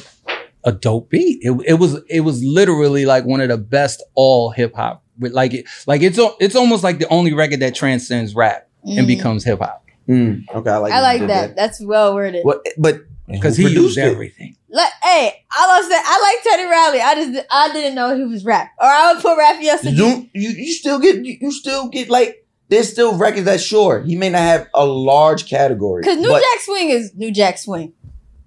[0.64, 1.40] a dope beat.
[1.42, 5.04] It, it was it was literally like one of the best all hip hop.
[5.20, 9.00] With like it, like it's it's almost like the only record that transcends rap and
[9.00, 9.08] Mhm.
[9.08, 10.94] becomes hip hop Mm, okay, I like.
[10.94, 11.56] I like did that.
[11.58, 12.46] That's well worded.
[12.46, 12.66] What?
[12.78, 14.56] But because he used everything.
[14.70, 17.02] Like, hey, all I'm saying, I like Teddy Riley.
[17.02, 19.96] I just, I didn't know he was rap, or I would put Raphael Saadiq.
[19.98, 24.04] You, you you still get you, you still get like there's still records that sure
[24.04, 27.58] he may not have a large category, Because New but, Jack Swing is New Jack
[27.58, 27.94] Swing.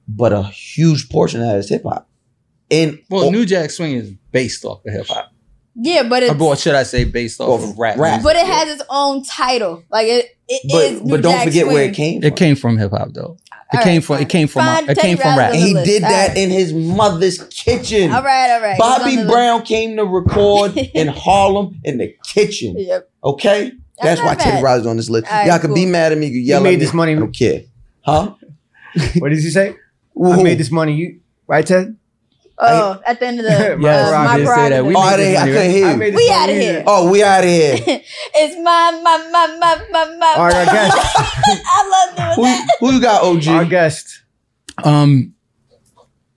[0.08, 2.08] but a huge portion of that is hip hop.
[2.70, 5.32] And Well, oh, New Jack Swing is based off of hip hop.
[5.74, 7.04] Yeah, but it's, Or should I say?
[7.04, 7.96] Based off Off of rap.
[7.96, 8.22] rap.
[8.22, 9.82] but it has its own title.
[9.90, 12.26] Like it, it is but New but don't Jack forget where it came from.
[12.28, 13.38] It came from hip hop though.
[13.72, 14.16] It All came right, from.
[14.16, 14.22] fine.
[14.22, 14.64] It came from.
[14.64, 15.52] Fine, it came from Riley's rap.
[15.52, 15.86] on the he list.
[15.86, 16.36] did All that right.
[16.38, 18.12] in his mother's kitchen.
[18.12, 18.78] All right, all right.
[18.78, 19.32] Bobby the list.
[19.32, 22.74] Brown came to record in Harlem in the kitchen.
[22.76, 23.10] Yep.
[23.22, 24.64] Okay, that's not why Teddy bad.
[24.64, 25.26] Riley's on this list.
[25.30, 26.84] All right, Y'all can be mad at me, you can yell made at me.
[26.84, 27.62] this money- I don't care.
[28.02, 28.34] Huh?
[29.18, 29.76] What did he say?
[30.14, 30.32] Who?
[30.32, 30.94] I made this money.
[30.94, 31.96] You right, Ted?
[32.62, 34.84] Oh, at the end of the Yes, uh, I my did say that.
[34.84, 34.98] We Oh.
[35.00, 35.98] I, didn't, I couldn't hear I you.
[35.98, 36.60] We money outta either.
[36.60, 36.84] here.
[36.86, 37.74] Oh, we out of here.
[37.78, 40.34] it's my my my my my my.
[40.36, 40.96] All right, our guest.
[41.66, 42.76] I love doing Who, that.
[42.80, 43.48] who you got, OG?
[43.48, 44.22] Our guest.
[44.84, 45.34] Um,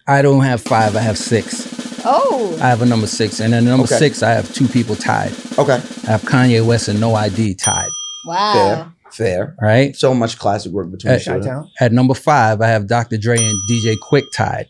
[0.08, 0.96] I don't have five.
[0.96, 2.02] I have six.
[2.06, 3.98] Oh, I have a number six, and then number Okay.
[3.98, 5.32] six, I have two people tied.
[5.58, 5.76] Okay,
[6.08, 7.88] I have Kanye West and No ID tied.
[8.26, 8.54] wow.
[8.54, 9.56] fair, fair.
[9.62, 9.96] Right.
[9.96, 11.32] So much classic work between the two.
[11.36, 11.54] of them.
[11.64, 11.72] Chi-town.
[11.80, 13.18] At number five, I have Dr.
[13.18, 14.68] Dre and DJ Quik tied.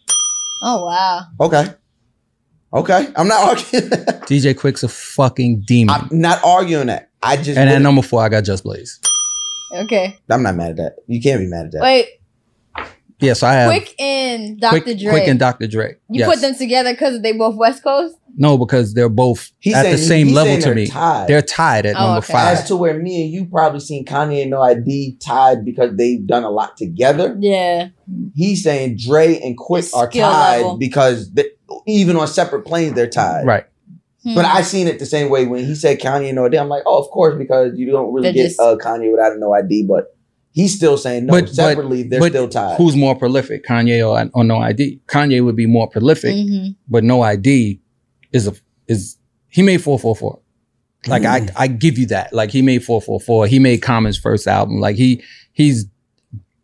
[0.66, 1.22] Oh wow.
[1.42, 1.66] Okay,
[2.74, 3.08] okay.
[3.18, 3.90] I'm not arguing.
[3.90, 4.22] that.
[4.22, 5.94] DJ Quik's a fucking demon.
[5.94, 7.10] I'm not arguing that.
[7.22, 7.50] I just.
[7.50, 9.00] and at wouldn't- number four, I got Just Blaze.
[9.76, 10.18] Okay.
[10.30, 10.96] I'm not mad at that.
[11.08, 11.82] You can't be mad at that.
[11.82, 12.08] Wait.
[13.20, 14.80] Yeah, so I have Quik and Dr.
[14.82, 15.14] Quik, Dre.
[15.14, 15.68] Quik and Dr.
[15.68, 15.90] Dre.
[16.10, 16.30] you Yes.
[16.30, 18.16] put them together because they both West Coast.
[18.36, 20.88] No, because they're both He's at the same level to they're me.
[20.88, 21.28] tied.
[21.28, 22.34] They're tied at Oh, number okay.
[22.34, 22.58] five.
[22.58, 26.26] As to where me and you probably seen Kanye and No ID tied because they've
[26.26, 27.38] done a lot together.
[27.40, 27.90] Yeah.
[28.36, 30.78] He's saying Dre and Quik are tied level.
[30.78, 31.46] because they,
[31.86, 33.46] even on separate planes they're tied.
[33.46, 33.66] Right.
[34.24, 34.36] Hmm.
[34.36, 36.58] But I seen it the same way when he said Kanye and No ID.
[36.58, 39.34] I'm like, oh, of course, because you don't really They're get just- uh, Kanye without
[39.34, 39.86] a No ID.
[39.88, 40.16] But
[40.54, 41.34] he's still saying no.
[41.34, 42.78] But- but- separately, they're but still tied.
[42.78, 45.02] Who's more prolific, Kanye or, or No ID?
[45.08, 47.82] Kanye would be more prolific, hmm but No ID
[48.34, 48.54] is a
[48.88, 49.18] is
[49.50, 50.40] he made four four four.
[51.08, 52.34] Like I I give you that.
[52.34, 53.46] Like he made four four four.
[53.48, 54.80] He made Common's first album.
[54.80, 55.22] Like he
[55.54, 55.86] he's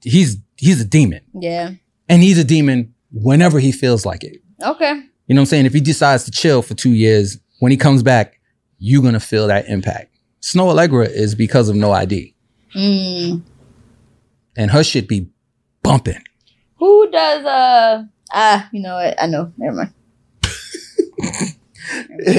[0.02, 1.72] he's he's a demon, Yeah.
[2.08, 4.42] and he's a demon whenever he feels like it.
[4.64, 4.92] Okay.
[5.28, 5.66] You know what I'm saying?
[5.66, 8.40] If he decides to chill for two years, when he comes back,
[8.78, 10.16] you're gonna feel that impact.
[10.42, 12.34] Snoh Aalegra is because of No ID,
[12.76, 13.42] Mm.
[14.58, 15.30] and her shit be
[15.84, 16.22] bumping.
[16.78, 19.22] Who does uh ah, you know what?
[19.22, 19.52] I know.
[19.58, 19.94] Never mind.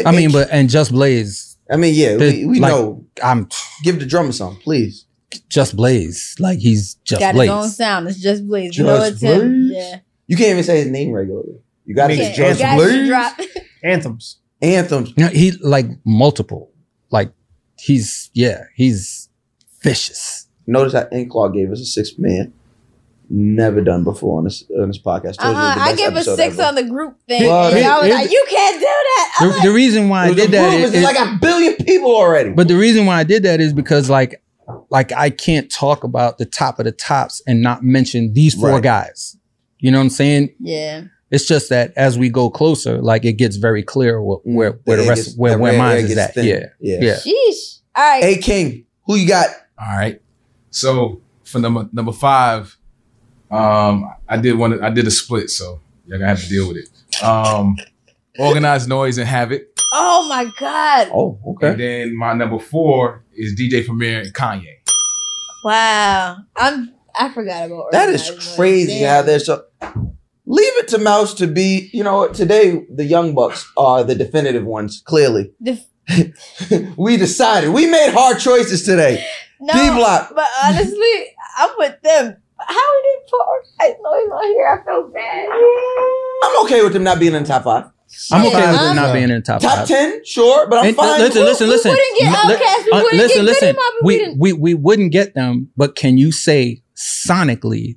[0.06, 3.04] I mean, but and Just Blaze, I mean, yeah, we, we like, know.
[3.22, 3.48] I'm
[3.82, 5.06] Give the drummer some, please.
[5.48, 6.34] Just Blaze.
[6.38, 7.50] Like he's Just Got Blaze.
[7.50, 8.08] his own sound.
[8.08, 8.76] It's just Blaze.
[8.76, 9.40] You know Just it's him.
[9.68, 9.72] Blaze?
[9.72, 9.98] Yeah.
[10.26, 11.60] You can't even say his name regularly.
[11.86, 13.08] You got to Okay, Just Blaze.
[13.08, 13.38] drop.
[13.84, 14.38] Anthems.
[14.62, 15.12] Anthems.
[15.16, 16.70] You know, he like multiple.
[17.10, 17.32] Like
[17.78, 19.28] he's yeah, he's
[19.82, 20.46] vicious.
[20.66, 22.52] Notice how Inclaw gave us a six man.
[23.32, 25.36] Never done before on this on this podcast.
[25.36, 26.62] Told you it was the uh-huh, I best give a six ever.
[26.64, 27.46] on the group thing.
[27.46, 29.36] Well, and here- I was here- like, you can't do that.
[29.40, 30.96] The, like, the reason why I did that improvements.
[30.96, 32.50] is, like a billion people already.
[32.50, 34.42] but the reason why I did that is because like
[34.90, 38.70] like I can't talk about the top of the tops and not mention these four
[38.70, 38.82] Right.
[38.82, 39.36] guys.
[39.78, 40.54] You know what I'm saying?
[40.58, 41.02] yeah.
[41.30, 44.54] It's just that as we go closer, like it gets very clear wh- mm-hmm.
[44.54, 46.34] where where the air rest gets- where the where air mine is at.
[46.34, 46.46] thin.
[46.46, 46.66] Yeah.
[46.80, 46.98] Yeah.
[47.00, 47.14] Yeah.
[47.14, 47.78] Sheesh.
[47.94, 48.24] All right.
[48.24, 49.46] Hey King, who you got?
[49.80, 50.20] All right.
[50.70, 52.76] So for number number five,
[53.50, 54.82] Um, I did one.
[54.82, 57.22] I did a split, so y'all gonna have to deal with it.
[57.22, 57.76] Um,
[58.38, 59.62] organized noise and havoc.
[59.92, 61.08] Oh my god!
[61.12, 61.70] Oh, okay.
[61.70, 64.76] And then my number four is DJ Premier and Kanye.
[65.64, 66.94] Wow, I'm.
[67.18, 68.56] I forgot about That is Organized Noise.
[68.56, 69.08] crazy Damn.
[69.16, 69.64] how they're so.
[70.46, 71.90] Leave it to Mouse to be.
[71.92, 72.28] You know?
[72.28, 75.02] Today the Young Bucks are the definitive ones.
[75.04, 75.86] Clearly, Def-
[76.96, 77.70] we decided.
[77.70, 79.24] We made hard choices today.
[79.60, 80.32] No, D Block.
[80.34, 82.36] but honestly, I'm with them.
[82.66, 84.68] How we did put Organized Noise on here?
[84.68, 85.48] I feel bad.
[86.44, 87.84] I'm okay with them not being in the top five.
[88.32, 89.88] I'm okay with I'm- not being in the top, Top five.
[89.88, 91.20] ten, sure, but I'm And, fine.
[91.20, 91.90] listen, listen, we listen.
[91.92, 93.68] wouldn't get Li- Outkast, we uh, wouldn't listen, get listen.
[93.68, 97.96] Goodie Mob, we We, we we wouldn't get them, but can you say sonically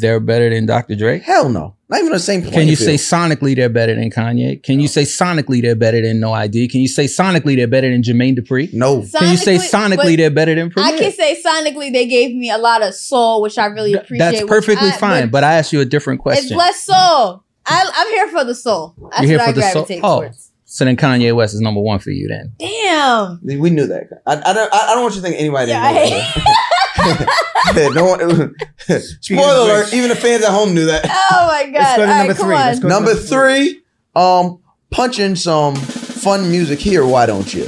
[0.00, 0.94] they're better than Dr.
[0.94, 1.18] Dre?
[1.18, 2.42] Hell no, not even the same.
[2.42, 4.62] Can you say sonically they're better than Kanye?
[4.62, 6.68] Can you say sonically they're better than No ID?
[6.68, 8.72] Can you say sonically they're better than Jermaine Dupri?
[8.72, 9.02] No.
[9.18, 10.94] Can you say Sonically- sonically they're better than Premier?
[10.94, 14.18] I can say sonically they gave me a lot of soul, which I really appreciate.
[14.18, 16.44] That's perfectly I- fine, but I asked you a different question.
[16.46, 17.42] It's less soul.
[17.66, 18.94] I, I'm here for the soul.
[19.10, 19.72] That's You're here what for I the soul.
[19.86, 20.30] gravitate Oh,
[20.64, 22.52] so then Kanye West is number one for you then.
[22.58, 23.40] Damn.
[23.42, 24.04] We knew that.
[24.26, 24.72] I, I don't.
[24.72, 26.66] I, I don't want you to think anybody Yeah, didn't know that.
[27.94, 28.54] no one,
[29.20, 29.94] spoiler alert!
[29.94, 31.04] Even the fans at home knew that.
[31.04, 32.00] Oh my god.
[32.00, 32.88] All right, come on.
[32.88, 33.82] Number three,
[34.14, 34.60] um,
[34.90, 37.06] punching some fun music here.
[37.06, 37.66] Why don't you?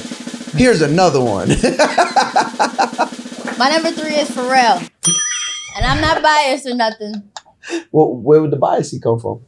[0.55, 1.49] Here's another one.
[3.59, 4.89] My number three is Pharrell.
[5.77, 7.31] And I'm not biased or nothing.
[7.93, 9.41] well, where would the bias he come from?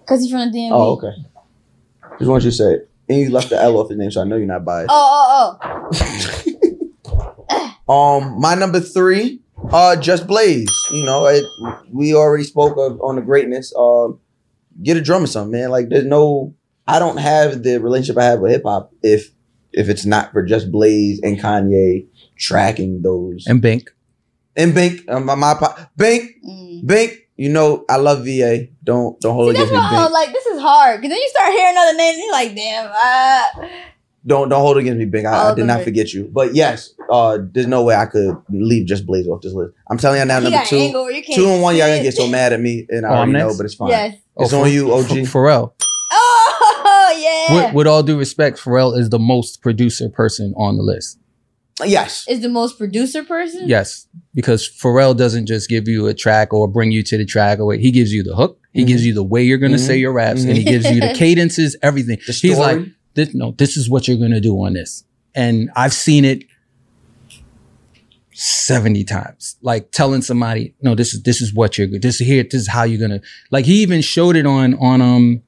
[0.00, 0.70] Because he's from the DMV.
[0.72, 1.12] Oh, okay.
[2.18, 2.90] Just want you to say it.
[3.08, 4.90] And you left the L off his name, so I know you're not biased.
[4.90, 6.42] Oh, oh, oh,
[7.88, 9.40] Um, my number three,
[9.72, 10.70] uh, Just Blaze.
[10.92, 11.44] You know, it,
[11.90, 13.74] we already spoke of on the greatness.
[13.76, 14.20] Um,
[14.82, 15.70] get a drum or something, man.
[15.70, 16.54] Like, there's no,
[16.86, 19.30] I don't have the relationship I have with hip hop if
[19.72, 22.06] if it's not for Just Blaze and Kanye
[22.38, 23.90] tracking those and Bink
[24.56, 25.08] and Bink.
[25.08, 26.30] Um, my, my po- Bink,
[26.84, 27.28] Bink.
[27.36, 28.66] You know, I love VA.
[28.84, 29.46] Don't don't hold.
[29.46, 31.00] See, it that's against me, why I like, this is hard.
[31.00, 33.68] Because then you start hearing other names and you're like, damn, uh,
[34.26, 35.26] Don't don't hold it against me, Bink.
[35.26, 36.28] I, I did not forget you.
[36.30, 39.72] But yes, uh, there's no way I could leave Just Blaze off this list.
[39.90, 42.28] I'm telling y'all now, He number two, angle, two and one, y'all gonna get so
[42.28, 43.88] mad at me, and I Oh, I'm already know, but it's fine.
[43.88, 44.16] Yes.
[44.36, 45.08] It's Oh, on you, OG.
[45.08, 45.72] Ph- Pharrell.
[46.12, 47.16] oh,
[47.48, 47.66] yeah.
[47.66, 51.18] With, with all due respect, Pharrell is the most producer person on the list.
[51.82, 52.26] Yes.
[52.28, 53.66] Is the most producer person?
[53.66, 57.58] Yes, because Pharrell doesn't just give you a track or bring you to the track
[57.58, 58.58] or he gives you the hook.
[58.72, 60.66] He gives you the way you're going to say your raps, and he Mhm.
[60.68, 62.18] gives you the cadences, everything.
[62.26, 62.94] The He's like, story.
[63.14, 66.44] This, no, this is what you're going to do on this, and I've seen it
[68.32, 69.56] seventy times.
[69.62, 71.86] Like telling somebody, no, this is this is what you're.
[71.86, 72.42] This is here.
[72.42, 73.20] This is how you're gonna.
[73.50, 75.42] Like he even showed it on on um.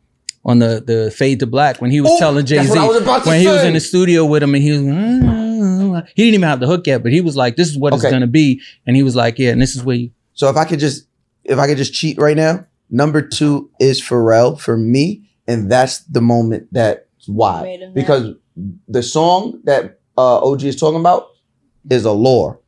[0.45, 2.87] On the the fade to black when he was Oh, telling Jay Z what I
[2.89, 6.03] was about to when he was in the studio with him and he was "Ah."
[6.17, 8.03] he didn't even have the hook yet but he was like this is what it's
[8.03, 10.65] gonna be and he was like yeah and this is where you So if I
[10.65, 11.07] could just
[11.45, 15.99] if I could just cheat right now, number two is Pharrell for me, and that's
[16.01, 17.63] the moment that's why.
[17.63, 17.91] Wait a.
[17.95, 18.35] Because
[18.89, 21.29] the song that uh, OG is talking about
[21.91, 22.59] is Allure.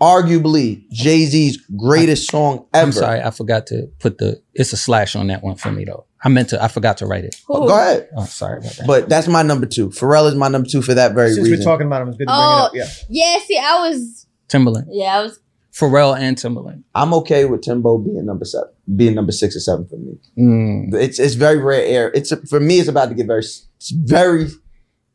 [0.00, 2.86] Arguably Jay Z's greatest song ever.
[2.86, 5.84] I'm sorry I forgot to put the it's a slash on that one for me
[5.84, 8.08] though I meant to I forgot to write it Oh, go ahead.
[8.16, 9.90] oh sorry about that But that's my number two.
[9.90, 11.58] Pharrell is my number two for that very Since reason.
[11.58, 12.96] we're talking about him, it's good to Oh, bring it up.
[13.10, 13.38] yeah.
[13.40, 15.38] See, I was, Timbaland yeah, I was,
[15.70, 19.86] Pharrell and Timbaland I'm okay with Timbo being number seven, being number six or seven
[19.86, 20.14] for me.
[20.38, 20.94] Mm.
[20.94, 22.10] It's it's very rare air.
[22.14, 22.78] It's for me.
[22.80, 23.42] It's about to get very.
[23.80, 24.46] It's very.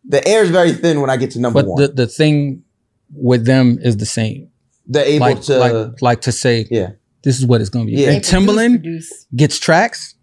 [0.07, 1.81] The air is very thin when I get to number but one.
[1.81, 2.63] the the thing
[3.13, 4.49] with them is the same
[4.87, 5.57] They're able like to.
[5.57, 6.91] like like to say yeah.
[7.23, 8.11] this is what it's gonna be Yeah.
[8.11, 8.83] and Timbaland
[9.35, 10.15] gets tracks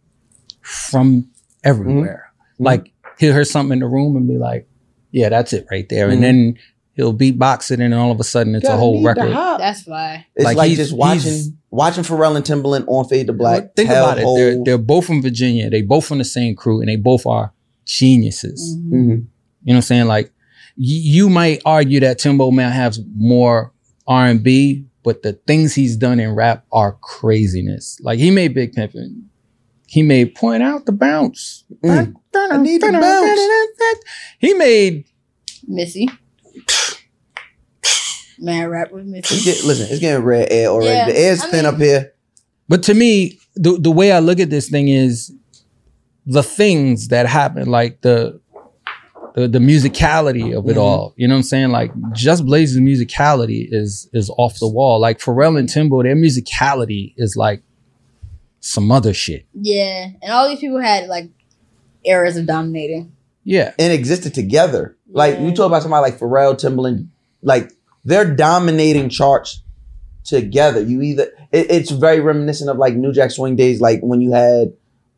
[0.60, 1.28] from
[1.64, 2.32] everywhere.
[2.54, 2.64] Mm-hmm.
[2.64, 4.68] Like he'll hear something in the room and be like,
[5.10, 6.12] "Yeah, that's it right there," Mhm.
[6.14, 6.58] and then
[6.94, 9.30] he'll beatbox it, and then all of a sudden it's a whole record.
[9.32, 10.26] that's why.
[10.36, 13.74] It's Like, like, he's- just watching watching Pharrell and Timbaland on Fade to Black.
[13.74, 14.24] Think about it.
[14.36, 15.70] They're, they're both from Virginia.
[15.70, 17.52] They both from the same crew, and they both are
[17.84, 18.76] geniuses.
[18.78, 18.94] Mm-hmm.
[18.94, 19.08] Mhm.
[19.08, 19.26] You know
[19.64, 20.06] what I'm saying?
[20.06, 20.26] Like
[20.76, 20.82] y-
[21.16, 23.72] you might argue that Timbo man has more
[24.06, 27.98] R and B, but the things he's done in rap are craziness.
[28.02, 29.22] Like he made Big Pimpin'.
[29.86, 31.64] He made Point Out the Bounce.
[31.84, 32.14] Mm.
[32.34, 33.40] I need to bounce.
[34.38, 35.04] He made
[35.68, 36.08] Missy.
[38.38, 39.44] Man, rap with It's Missy.
[39.52, 40.88] get, listen, it's getting red air already.
[40.90, 42.12] Yeah, the air's I thin mean- up here.
[42.68, 45.30] But to me, the the way I look at this thing is
[46.26, 48.40] the things that happen, like the
[49.34, 50.80] the, the musicality of it Mhm.
[50.80, 51.14] all.
[51.16, 51.70] You know what I'm saying?
[51.70, 55.00] Like Just Blaze's musicality is is off the wall.
[55.00, 57.62] Like Pharrell and Timbo, their musicality is like
[58.60, 59.46] some other shit.
[59.54, 61.30] Yeah, and all these people had like
[62.04, 63.12] eras of dominating.
[63.44, 63.72] Yeah.
[63.78, 64.96] and existed together.
[65.10, 67.08] Like you talk about somebody like Pharrell, Timbaland,
[67.42, 67.72] like
[68.04, 69.62] they're dominating charts
[70.24, 70.80] together.
[70.80, 74.32] You either it, it's very reminiscent of like New Jack Swing days, like when you
[74.32, 74.72] had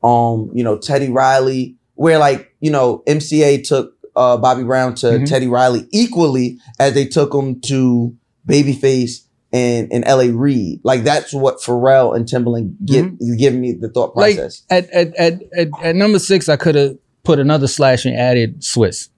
[0.04, 5.06] um, you know, Teddy Riley, where like, you know, MCA took uh Bobby Brown to
[5.06, 5.26] Mhm.
[5.28, 8.14] Teddy Riley equally as they took him to
[8.46, 10.80] Babyface and, and LA Reid.
[10.84, 13.06] Like that's what Pharrell and Timbaland get
[13.38, 14.62] giving me the thought Like process.
[14.70, 18.60] at at, at at at number six, I could have put another slash and added
[18.60, 19.08] Swizz.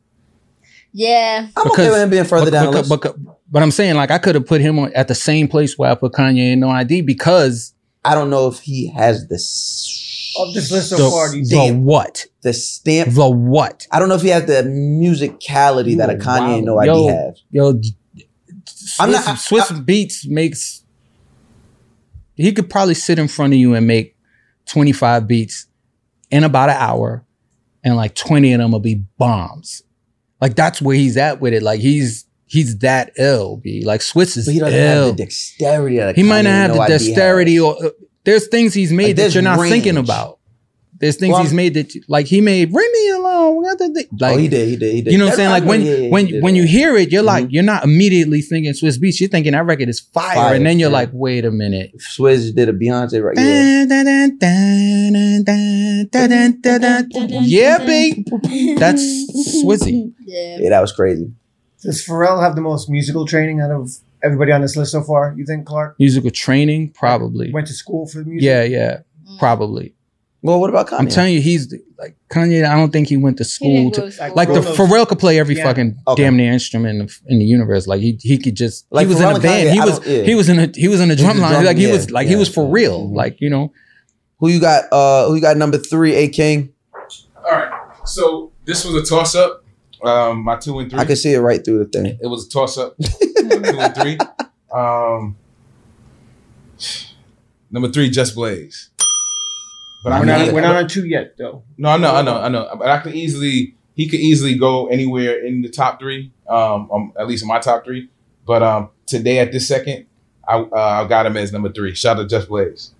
[0.92, 1.48] Yeah.
[1.56, 3.02] I'm okay with him being further down the because, list.
[3.02, 3.20] because-
[3.50, 5.90] but I'm saying like I could have put him on, at the same place where
[5.90, 7.74] I put Kanye and No ID because
[8.04, 9.44] I don't know if he has this
[10.38, 11.82] Of this list so the, far, do you the think?
[11.84, 13.10] what the stamp.
[13.14, 16.78] the what I don't know if he has the musicality that a Kanye and No
[16.78, 17.42] ID Yo, has.
[17.50, 20.82] Yo, Swizz, I'm not- I- Swizz Beatz makes.
[22.34, 24.14] He could probably sit in front of you and make
[24.66, 25.66] 25 beats
[26.30, 27.24] in about an hour,
[27.82, 29.82] and like 20 of them will be bombs.
[30.40, 31.62] Like that's where he's at with it.
[31.62, 33.56] Like he's he's that ill.
[33.56, 35.06] B like Swizz is But he doesn't ill.
[35.06, 37.62] have the dexterity he might not have and the dexterity has.
[37.64, 37.90] or uh,
[38.26, 39.72] there's things he's made like, that you're not range.
[39.72, 40.40] thinking about.
[40.98, 44.36] There's things well, he's made that you, like he made "Bring Me Alone." Like, oh,
[44.36, 45.12] he did, he did, he did.
[45.12, 45.62] You know That's what I'm saying?
[45.62, 47.26] Like when yeah, when when, when you hear it, you're mm-hmm.
[47.26, 49.20] like you're not immediately thinking Swizz Beatz.
[49.20, 50.96] You're thinking that record is fire, fire and then you're yeah.
[50.96, 51.92] like, wait a minute.
[51.98, 53.36] Swizz did a Beyonce right.
[57.44, 58.26] Yeah, babe.
[58.78, 59.02] That's
[59.62, 60.14] Swizzy.
[60.20, 60.56] Yeah.
[60.60, 61.30] yeah, that was crazy.
[61.82, 63.90] Does Pharrell have the most musical training out of
[64.22, 65.34] everybody on this list so far?
[65.36, 65.96] You think, Clark?
[65.98, 67.52] Musical training, probably.
[67.52, 68.44] Went to school for music?
[68.46, 69.00] Yeah, yeah,
[69.38, 69.94] probably.
[70.42, 70.98] Well, what about Kanye?
[71.00, 72.64] I'm telling you, he's like Kanye.
[72.64, 74.32] I don't think he went to school to to school.
[74.36, 75.64] like the Pharrell could play every Yeah.
[75.64, 76.22] fucking Okay.
[76.22, 77.86] damn near instrument in the, in the universe.
[77.88, 79.68] Like he he could just Like he was Pharrell in a band.
[79.68, 80.22] Kanye, he was yeah.
[80.22, 81.52] he was in a he was in a drum line.
[81.52, 82.72] drum- like he yeah, was like he was for yeah.
[82.74, 83.12] real.
[83.12, 83.72] Like you know.
[84.38, 84.84] Who you got?
[84.92, 85.56] Uh, who you got?
[85.56, 86.68] Number three, A King.
[87.38, 87.72] All right.
[88.04, 89.64] So this was a toss up.
[90.02, 90.98] Um, my two and three.
[91.00, 92.18] I could see it right through the thing.
[92.20, 92.96] It was a toss up.
[92.98, 94.18] two and three.
[94.74, 95.36] Um,
[97.70, 98.90] number three, Just Blaze.
[100.04, 101.62] But We're not, we're not on two yet, though.
[101.78, 102.68] No, I know, I know, I know.
[102.78, 106.30] But I can easily, he could easily go anywhere in the top three.
[106.48, 108.10] Um, um at least in my top three.
[108.46, 110.06] But um, today at this second,
[110.46, 110.68] I uh,
[111.04, 111.94] I got him as number three.
[111.94, 112.92] Shout out to Just Blaze.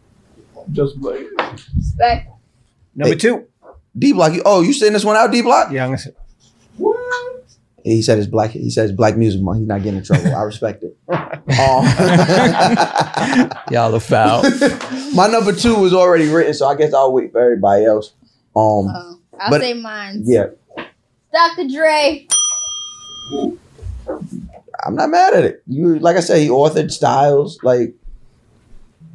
[0.72, 1.28] Just Blaze.
[1.76, 2.30] Respect.
[2.94, 3.18] Number Hey.
[3.18, 3.46] two.
[3.98, 4.32] D Block.
[4.44, 5.70] Oh, you sending this one out, D Block?
[5.70, 6.10] Yeah, I'm gonna say.
[7.86, 8.50] He said it's black.
[8.50, 9.60] He says Black Music Month.
[9.60, 10.34] He's not getting in trouble.
[10.34, 10.96] I respect it.
[11.08, 11.40] Um,
[13.70, 14.42] Y'all are foul.
[15.14, 18.12] my number two was already written, so I guess I'll wait for everybody else.
[18.56, 20.22] Um, Oh, I'll But- say mine.
[20.26, 20.46] yeah,
[21.32, 21.68] Dr.
[21.68, 22.26] Dre.
[24.84, 25.62] I'm not mad at it.
[25.68, 27.60] You, like I said, he authored styles.
[27.62, 27.94] Like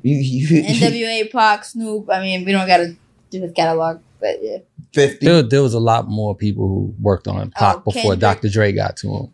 [0.02, 2.10] you, you NWA, Pac, Snoop.
[2.10, 2.96] I mean, we don't gotta
[3.30, 4.60] do his catalog, but yeah.
[4.94, 5.26] Fifty.
[5.26, 8.20] There, there was a lot more people who worked on Pac Oh, before Kendrick.
[8.20, 8.50] Dr.
[8.50, 9.28] Dre got to him.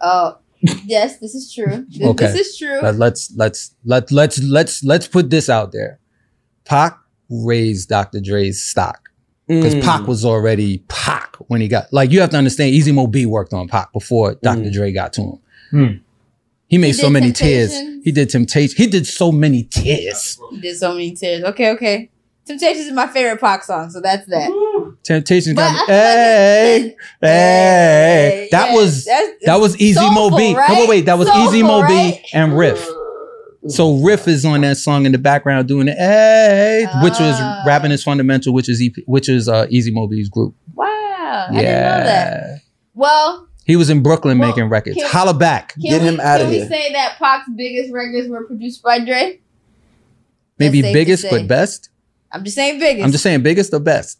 [0.00, 0.38] Oh,
[0.84, 1.86] yes, this is true.
[1.90, 2.26] This, Okay.
[2.32, 2.80] this is true.
[2.82, 6.00] Let, let's let's let let's let's let's put this out there.
[6.64, 6.98] Pac
[7.30, 8.20] raised Dr.
[8.20, 9.08] Dre's stock
[9.46, 9.82] because Mm.
[9.82, 12.70] Pac was already Pac when he got like you have to understand.
[12.74, 14.62] Easy Mo Bee worked on Pac before Dr.
[14.62, 14.72] Mm.
[14.72, 15.38] Dre got to him.
[15.70, 15.86] Hmm.
[16.66, 17.72] He made He so did many tears.
[18.02, 18.74] He did Temptation.
[18.76, 20.40] He did so many tears.
[20.50, 21.44] He did so many tears.
[21.44, 22.10] Okay, okay.
[22.46, 24.50] Temptations is my favorite Pac song, so that's that.
[25.04, 25.76] Temptation But got I me.
[25.86, 28.48] feel like Hey, hey.
[28.50, 29.04] That yeah, was
[29.44, 30.52] that was Easy Mo soulful, B.
[30.54, 32.84] No, wait, wait, that was Soulful, Easy Mo Bee and Riff.
[33.68, 37.62] So Riff is on that song in the background doing it, hey, which was Ah.
[37.66, 40.54] rapping is fundamental, which is EP, which is uh, Easy Mo Bee's group.
[40.74, 42.42] Wow, I didn't know that.
[42.46, 42.56] Yeah,
[42.94, 44.96] Well, he was in Brooklyn Well, making records.
[44.96, 46.62] can- Holla back, can Get we, him outta can here.
[46.62, 49.40] Can we say that Pac's biggest records were produced by Dre?
[50.58, 51.88] maybe biggest but best.
[52.32, 53.04] I'm just saying biggest.
[53.04, 54.18] I'm just saying biggest or best.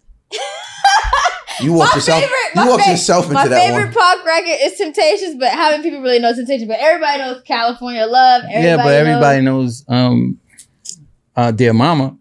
[1.60, 2.20] You my walked yourself.
[2.20, 5.50] favorite, you my walked fa- yourself into my that favorite pop record is Temptations, but
[5.50, 6.68] how many people really know Temptations?
[6.68, 8.42] But everybody knows California Love.
[8.44, 10.40] Everybody yeah, but everybody knows, knows um,
[11.36, 12.16] uh, Dear Mama,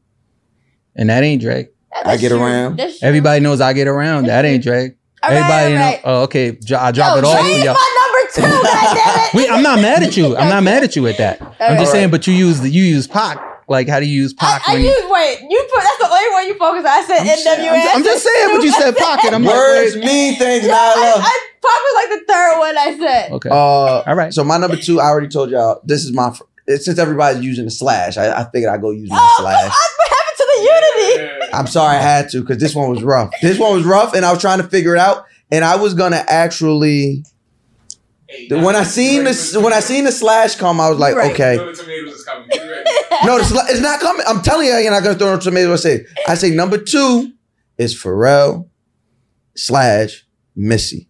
[0.95, 1.67] and that ain't Drake.
[1.93, 2.41] That's I Get true.
[2.41, 2.79] Around.
[3.01, 4.25] Everybody knows I get around.
[4.25, 4.93] That ain't Drake.
[5.21, 5.85] All right, Everybody all know.
[5.85, 6.01] right.
[6.03, 6.51] Oh, okay.
[6.51, 7.73] dro- I drop Yo, it off Dre for y'all.
[7.75, 8.09] my
[8.43, 8.67] number two.
[8.67, 9.33] goddammit.
[9.35, 10.35] Wait, I'm not mad at you.
[10.35, 11.41] I'm not mad at you at that.
[11.41, 11.79] I'm right.
[11.79, 13.37] just saying, but you use the you use Pac.
[13.73, 14.89] Like, how do you use I, Pac I when you?
[14.89, 15.39] use wait.
[15.49, 16.85] You put that's the only one you focus.
[16.85, 16.93] on.
[16.93, 17.69] I said I'm just- NWA.
[17.73, 20.05] I'm just- I'm just saying, what you said Pac, and I'm like, Words wait.
[20.05, 20.77] mean things, Yeah, Nyla.
[20.77, 23.31] I, I, Pac was like the third one I said.
[23.33, 23.49] Okay.
[23.49, 24.33] Uh, All right.
[24.33, 25.81] So my number two, I already told y'all.
[25.83, 26.43] This is my fr-
[26.77, 28.15] since everybody's using the slash.
[28.17, 29.71] I, I figured I'd go using the Oh, slash.
[29.97, 31.51] what happened to the unity?
[31.53, 33.31] I'm sorry I had to because this one was rough.
[33.41, 35.25] This one was rough, and I was trying to figure it out.
[35.51, 37.23] And I was gonna actually.
[38.49, 41.31] When I seen this, when I seen the slash come, I was like, Right.
[41.31, 42.47] okay, No, the tomatoes is coming.
[43.25, 44.25] no, the sla- it's not coming.
[44.27, 45.85] I'm telling you, you're not gonna throw no tomatoes.
[45.85, 47.31] I say, I say number two
[47.77, 48.67] is Pharrell
[49.55, 50.25] slash
[50.55, 51.09] Missy.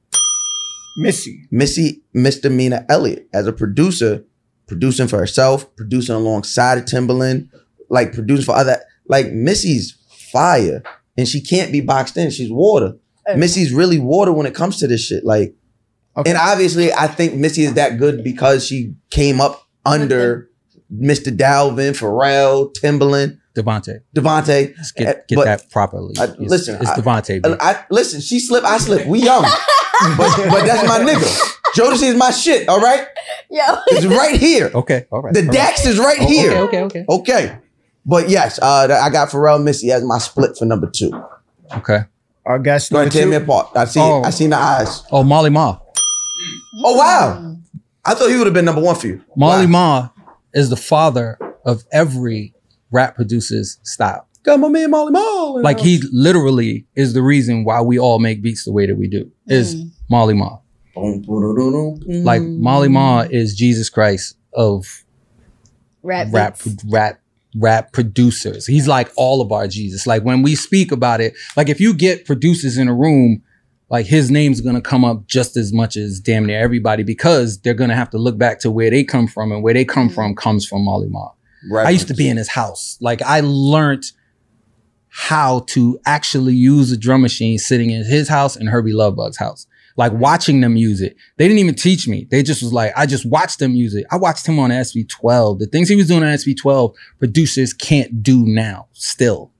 [0.97, 1.47] Missy.
[1.51, 4.23] Missy Misdemeanor Elliott as a producer
[4.67, 7.49] producing for herself, producing alongside of Timbaland,
[7.89, 8.77] like producing for other.
[9.07, 9.97] Like Missy's
[10.31, 10.81] fire,
[11.17, 12.29] and she can't be boxed in.
[12.31, 12.95] She's water.
[13.27, 13.35] Oh.
[13.35, 15.25] Missy's really water when it comes to this shit.
[15.25, 15.53] Like,
[16.15, 20.49] and obviously, I think Missy is that good because she came up under
[20.93, 21.35] Mr.
[21.35, 23.99] Dalvin, Pharrell, Timbaland, DeVante.
[24.15, 24.75] DeVante.
[24.77, 26.15] Let's get, get But that properly.
[26.19, 27.57] I- It's- listen, it's I- DeVante.
[27.59, 29.07] I, I- listen, she slipped, I slipped.
[29.07, 29.43] We young,
[30.17, 31.49] but, but that's my nigga.
[31.75, 32.69] Jodeci is my shit.
[32.69, 33.07] All right,
[33.49, 33.63] Yo.
[33.87, 34.69] it's right here.
[34.73, 35.33] Okay, all right.
[35.33, 35.53] The all right.
[35.53, 36.51] Dax is right Oh, here.
[36.51, 37.05] Okay, okay, okay.
[37.09, 37.57] Okay.
[38.05, 41.11] But yes, uh, I got Pharrell Missy as my split for number two.
[41.77, 41.99] Okay.
[42.45, 43.69] Our guest Go ahead, tear me apart.
[43.75, 43.99] I see.
[44.01, 44.21] Oh.
[44.23, 45.03] I seen the eyes.
[45.11, 45.82] Oh, Marley Marl.
[46.81, 47.39] Oh wow!
[47.41, 47.61] Mm.
[48.05, 49.23] I thought he would have been number one for you.
[49.35, 50.13] Marley Marl
[50.53, 52.53] is the father of every
[52.91, 54.27] rap producer's style.
[54.43, 55.61] Got my man Marley Marl.
[55.61, 59.07] Like he literally is the reason why we all make beats the way that we
[59.07, 59.31] do.
[59.47, 59.89] Is mm.
[60.09, 60.63] Marley Marl.
[62.23, 65.03] Like Marley Marl is Jesus Christ of
[66.03, 66.27] Rap.
[66.31, 66.83] rap beats.
[66.89, 67.19] rap
[67.55, 68.65] rap producers.
[68.65, 70.05] He's like all of our Jesus.
[70.05, 73.43] Like when we speak about it, like if you get producers in a room,
[73.93, 77.75] like his name's gonna come up just as much as damn near everybody because they're
[77.75, 80.15] gonna have to look back to where they come from, and where they come mm-hmm.
[80.15, 81.37] from comes from Marley Marl.
[81.77, 82.97] I used to be in his house.
[83.01, 84.05] Like I learned
[85.09, 89.37] how to actually use a drum machine sitting in his house and Hurby Luv Bug's
[89.37, 89.67] house.
[89.95, 91.15] Like watching them use it.
[91.37, 92.27] They didn't even teach me.
[92.31, 94.07] They just was like, I just watched them use it.
[94.09, 95.59] I watched him on SP-12.
[95.59, 99.51] The things he was doing on SP-12, producers can't do now, still.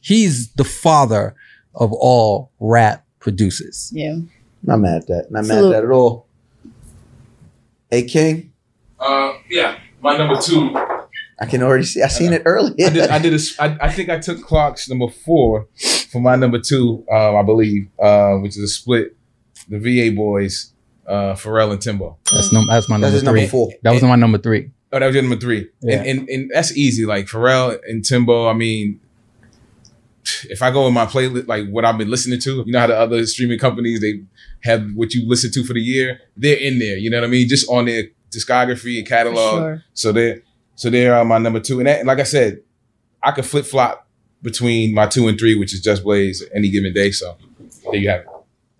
[0.00, 1.34] He's the father
[1.74, 3.90] of all rap producers.
[3.92, 4.16] Yeah.
[4.62, 5.26] Not mad at that.
[5.30, 5.74] Not mad Salute.
[5.74, 6.26] at that at all.
[7.90, 8.52] A King,
[9.00, 10.74] Uh, yeah, my number two.
[11.40, 12.02] I can already see.
[12.02, 12.74] I seen it earlier.
[12.86, 13.10] I did.
[13.10, 13.32] I did.
[13.32, 15.66] A, s- I, I think I took Clark's number four
[16.10, 17.04] for my number two.
[17.10, 19.16] Um, I believe, uh, which is a split.
[19.68, 20.72] The VA boys,
[21.06, 22.18] uh, Pharrell and Timbo.
[22.32, 23.48] That's, num- that's my That's number number three.
[23.48, 23.70] four.
[23.82, 24.70] That was my number three.
[24.92, 25.68] Oh, that was your number three.
[25.80, 25.96] Yeah.
[26.02, 27.04] And, and and that's easy.
[27.04, 28.48] Like Pharrell and Timbo.
[28.48, 29.00] I mean,
[30.44, 32.86] if I go in my playlist, like what I've been listening to, you know how
[32.86, 34.22] the other streaming companies they
[34.62, 36.96] have what you listen to for the year, they're in there.
[36.96, 37.48] You know what I mean?
[37.48, 39.60] Just on their discography and catalog.
[39.60, 39.84] sure.
[39.94, 40.42] So they're
[40.76, 41.78] so they're uh, my number two.
[41.78, 42.60] And that, like I said,
[43.22, 44.08] I could flip flop
[44.42, 47.10] between my two and three, which is Just Blaze any given day.
[47.10, 47.36] So
[47.90, 48.26] there you have it.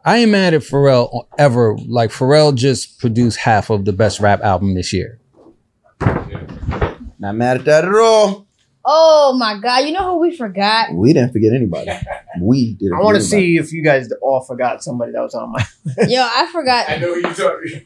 [0.05, 1.76] I ain't mad at Pharrell ever.
[1.86, 5.18] Like Pharrell just produced half of the best rap album this year.
[7.18, 8.47] Not mad at that at all.
[8.87, 9.78] Oh my god!
[9.87, 10.93] You know who we forgot?
[10.93, 11.91] We didn't forget anybody.
[12.41, 12.91] We did.
[12.93, 15.64] I want to see if you guys all forgot somebody that was on my.
[16.09, 16.91] Yo, I forgot.
[16.91, 17.82] I know you talking.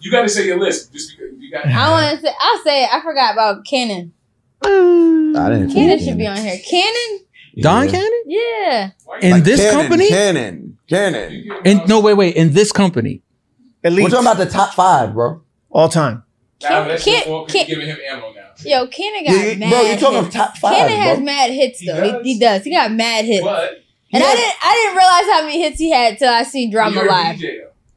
[0.00, 1.66] You got to say your list just because you got.
[1.66, 2.32] I want to say.
[2.40, 2.88] I'll say it.
[2.94, 4.12] I forgot about Cannon.
[4.64, 4.68] I
[5.50, 5.72] didn't.
[5.72, 6.58] Cannon should be on here.
[6.68, 7.20] Cannon.
[7.58, 8.22] Don Cannon?
[8.26, 8.90] Yeah.
[9.20, 10.08] In Like this Cannon, company?
[10.08, 11.44] Cannon, Cannon.
[11.64, 12.36] In, no, wait, wait.
[12.36, 13.22] In this company.
[13.84, 14.04] At least.
[14.04, 15.42] We're talking about the top five, bro.
[15.70, 16.22] all time.
[16.62, 18.40] Nah, but that's Can't- your fault 'cause can't- you're giving him ammo now.
[18.64, 19.70] Yo, Cannon got Yeah, mad.
[19.70, 20.34] bro, you talking hits.
[20.34, 22.02] top five, Cannon has mad hits though.
[22.02, 22.22] He, does?
[22.24, 22.64] he does.
[22.64, 23.42] He got mad hits.
[23.44, 23.82] But
[24.12, 24.54] And I didn't.
[24.62, 27.40] I didn't realize how many hits he had till I seen Drama live.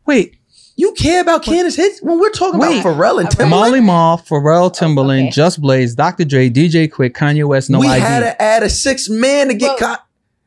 [0.05, 0.35] Wait,
[0.75, 2.79] You care about Cannon's hits when we're talking Wait.
[2.81, 3.49] about Pharrell and Timbaland?
[3.49, 5.29] Marley Marl, Pharrell oh, Timbaland, okay.
[5.29, 6.25] Just Blaze, Dr.
[6.25, 7.99] Dre, DJ Quik, Kanye West, No we ID.
[8.01, 9.67] had to add a six man to get.
[9.67, 9.97] Well- Con-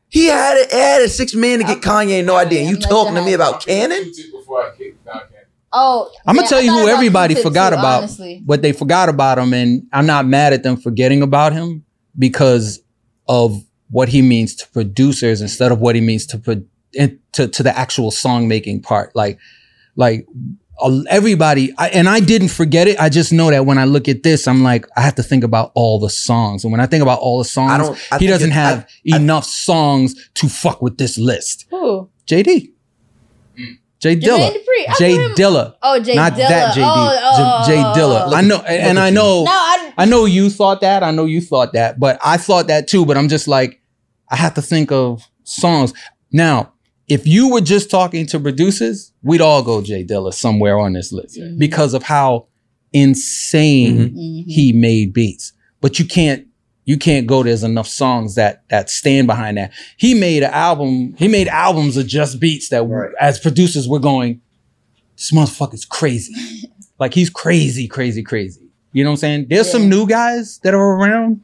[0.09, 2.59] he had to add a six man to get Kanye No ID.
[2.61, 4.03] You I'm talking to me about Cannon?
[4.03, 5.45] Two tips Before I kick down Cannon.
[5.79, 9.09] Oh, I'm gonna yeah, tell you who everybody forgot too, about, Honestly, but they forgot
[9.09, 11.83] about him, and I'm not mad at them forgetting about him
[12.17, 12.79] because
[13.27, 16.63] of what he means to producers instead of what he means to pro-
[17.33, 19.15] to to the actual song making part.
[19.15, 19.37] Like,
[19.95, 20.25] like
[21.09, 22.99] everybody, I, and I didn't forget it.
[22.99, 25.43] I just know that when I look at this, I'm like, I have to think
[25.43, 28.17] about all the songs, and when I think about all the songs, I don't- I
[28.19, 31.65] he doesn't it- have I- enough songs to fuck with this list.
[31.69, 32.09] who?
[32.27, 32.69] JD.
[33.99, 34.51] Jay Dilla.
[34.51, 35.75] Jermaine Jay Dilla.
[35.81, 36.47] Oh, Jay Not Dilla.
[36.49, 36.81] that JD.
[36.83, 38.21] Oh, oh, J- Jay oh, Dilla.
[38.25, 38.35] oh, oh.
[38.35, 39.93] I know, and I know, No, I.
[39.97, 41.01] I know you thought that.
[41.03, 43.05] I know you thought that, but I thought that too.
[43.05, 43.81] But I'm just like,
[44.29, 45.93] I have to think of songs.
[46.31, 46.73] Now,
[47.07, 51.11] if you were just talking to producers, we'd all go Jay Dilla somewhere on this
[51.11, 51.57] list Mm-hmm.
[51.57, 52.47] because of how
[52.93, 54.13] insane
[54.47, 55.53] he made beats.
[55.81, 56.46] But you can't,
[56.87, 57.43] you can't go.
[57.43, 59.71] There's enough songs that that stand behind that.
[59.97, 61.13] He made an album.
[61.17, 63.11] He made albums of just beats that, Right.
[63.19, 64.41] as producers, we're going,
[65.17, 66.33] this motherfucker's crazy.
[66.99, 68.61] like he's crazy, crazy, crazy.
[68.93, 69.47] You know what I'm saying?
[69.49, 71.41] There's some new guys that are around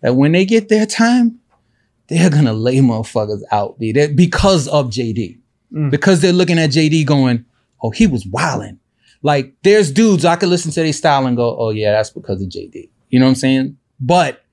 [0.00, 1.40] that when they get their time,
[2.06, 3.90] they're gonna lay motherfuckers out, B.
[3.92, 5.38] That- because of JD.
[5.74, 5.90] Mm.
[5.90, 7.44] Because they're looking at JD going,
[7.82, 8.78] oh, he was wilding.
[9.22, 12.40] Like there's dudes I could listen to their style and go, oh yeah, that's because
[12.40, 12.88] of JD.
[13.10, 13.76] You know what I'm saying?
[14.00, 14.44] But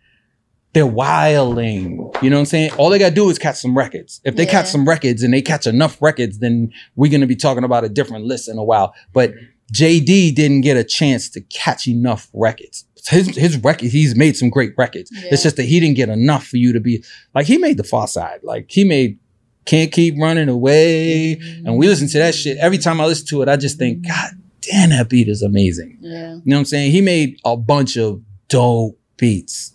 [0.76, 2.12] they're wilding.
[2.22, 2.72] You know what I'm saying?
[2.74, 4.20] All they gotta do is catch some records.
[4.26, 7.64] If they catch some records and they catch enough records, then we're gonna be talking
[7.64, 8.94] about a different list in a while.
[9.14, 9.32] But
[9.74, 12.84] JD didn't get a chance to catch enough records.
[13.08, 15.12] His his record, he's made some great records.
[15.14, 17.84] It's just that he didn't get enough for you to be like he made the
[17.84, 18.40] Pharcyde.
[18.44, 19.18] Like he made
[19.64, 21.38] Can't Keep Running Away.
[21.38, 21.68] Mm-hmm.
[21.68, 22.58] And we listen to that shit.
[22.58, 24.10] Every time I listen to it, I just think, mm-hmm.
[24.10, 26.00] God damn, that beat is amazing.
[26.02, 26.34] Yeah.
[26.34, 26.92] You know what I'm saying?
[26.92, 29.75] He made a bunch of dope beats.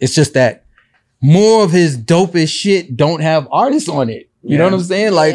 [0.00, 0.64] It's just that
[1.22, 4.28] more of his dopest shit don't have artists on it.
[4.42, 5.12] You know what I'm saying?
[5.12, 5.34] Like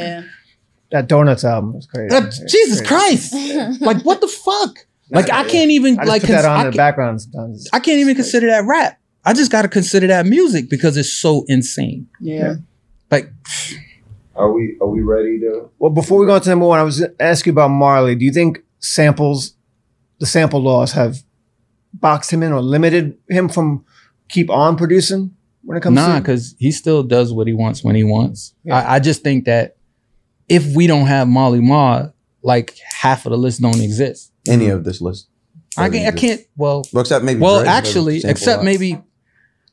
[0.91, 2.09] That Donuts album was crazy.
[2.09, 3.33] that- Jesus Christ.
[3.81, 4.85] like what the fuck?
[5.09, 7.21] Like I can't even I just like put that on I in the can't- background
[7.21, 7.67] sometimes.
[7.73, 8.97] I can't even consider that rap.
[9.25, 12.07] I just got to consider that music because it's so insane.
[12.19, 12.55] Yeah.
[13.11, 13.29] Like,
[14.35, 15.69] Are we are we ready to?
[15.77, 18.15] Well, before we go on to number one, I was asking you about Marley.
[18.15, 19.53] Do you think samples,
[20.19, 21.17] the sample laws, have
[21.93, 23.83] boxed him in or limited him from
[24.31, 26.21] keep on producing when it comes to nah, to?
[26.21, 28.53] because he still does what he wants when he wants.
[28.63, 28.77] Yeah.
[28.77, 29.77] I, I just think that
[30.49, 34.31] if we don't have Marley Marl, like half of the list don't exist.
[34.47, 35.27] Any of this list?
[35.77, 36.13] I can't.
[36.15, 36.41] I can't.
[36.57, 37.39] Well, Well, except maybe.
[37.39, 38.99] well, Dre, actually, except maybe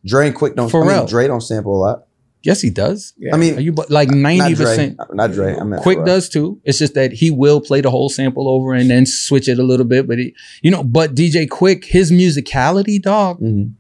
[0.05, 0.69] Dre and Quik don't.
[0.69, 0.99] I Pharrell.
[0.99, 2.07] mean, Dre don't sample a lot.
[2.45, 3.15] yes, he does.
[3.19, 3.35] Yeah.
[3.35, 4.97] I mean, Are you like ninety percent?
[5.13, 5.57] Not Dre.
[5.57, 6.07] I meant Quik Pharrell.
[6.07, 6.61] does too.
[6.65, 9.63] It's just that he will play the whole sample over and then switch it a
[9.65, 10.07] little bit.
[10.07, 13.41] But he, you know, but DJ Quik, his musicality, dog.
[13.41, 13.73] Mhm.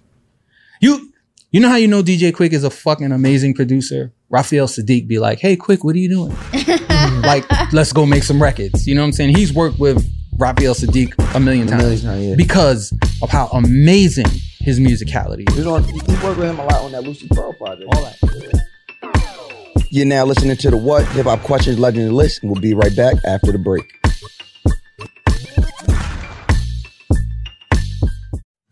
[0.83, 1.12] You,
[1.51, 4.14] you know how you know DJ Quik is a fucking amazing producer.
[4.31, 6.35] Raphael Saadiq be like, "Hey, Quik, what are you doing?
[7.21, 7.45] like,
[7.75, 9.37] let's go make some records." You know what I'm saying?
[9.37, 10.03] He's worked with
[10.39, 12.35] Raphael Saadiq a million A times million times, yeah.
[12.35, 14.25] because of how amazing
[14.61, 15.57] his musicality is.
[15.57, 15.85] He was.
[15.85, 17.95] He he worked with him a lot on that Lucy Pearl project.
[17.95, 18.16] All that.
[19.91, 22.95] You're now listening to the What Hip Hop Questions Legendary List, and we'll be right
[22.97, 23.93] back after the break.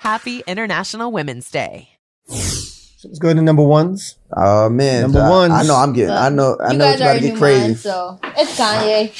[0.00, 1.90] Happy International Women's Day.
[2.26, 4.16] Let's go to number ones.
[4.34, 5.52] Oh man, Number I, ones.
[5.52, 6.14] I know I'm getting.
[6.14, 6.56] I know.
[6.58, 7.60] I you know guys it's about to get crazy.
[7.60, 9.12] mine, so it's Kanye.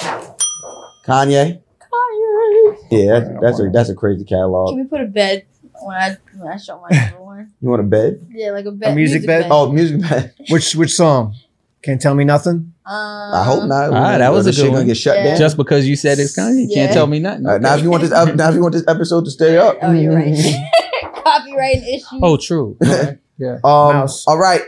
[1.06, 1.60] Kanye.
[1.80, 2.76] Kanye.
[2.90, 4.70] Yeah, that's, that's a that's a crazy catalog.
[4.70, 5.44] Can we put a bed
[5.82, 7.52] when I when I show my number one?
[7.60, 8.26] You want a bed?
[8.30, 8.92] Yeah, like a bed.
[8.92, 9.48] A music bed?
[9.50, 10.32] Oh, music bed.
[10.48, 11.34] Which which song?
[11.82, 12.72] Can't tell me nothing.
[12.84, 12.94] Um,
[13.34, 13.90] I hope not.
[13.92, 14.86] Ah, that was a the shit good gonna one.
[14.86, 15.24] get shut Yeah.
[15.28, 15.38] down.
[15.38, 16.74] Just because you said it's Kanye, you Yeah.
[16.74, 17.46] can't tell me nothing.
[17.46, 19.56] All right, now if you want this, now if you want this episode to stay
[19.56, 20.34] up, Oh, you're right.
[21.24, 22.20] Copyright issue.
[22.22, 22.76] Oh, true.
[22.84, 23.18] Okay.
[23.38, 23.54] Yeah.
[23.64, 24.24] um, Mouse.
[24.26, 24.60] all right.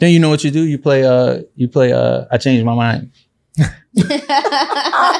[0.00, 0.64] Then you know what you do?
[0.64, 3.12] You play uh you play uh I changed my mind.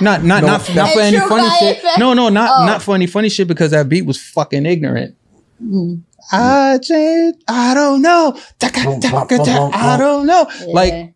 [0.00, 1.78] Not not No, not, not for any funny shit.
[1.78, 1.98] effect.
[1.98, 2.66] No, no, not Oh.
[2.66, 5.14] not for any funny shit because that beat was fucking ignorant.
[6.32, 8.38] I changed I don't know.
[8.62, 10.46] I don't know.
[10.61, 10.66] Yeah.
[10.72, 11.14] Like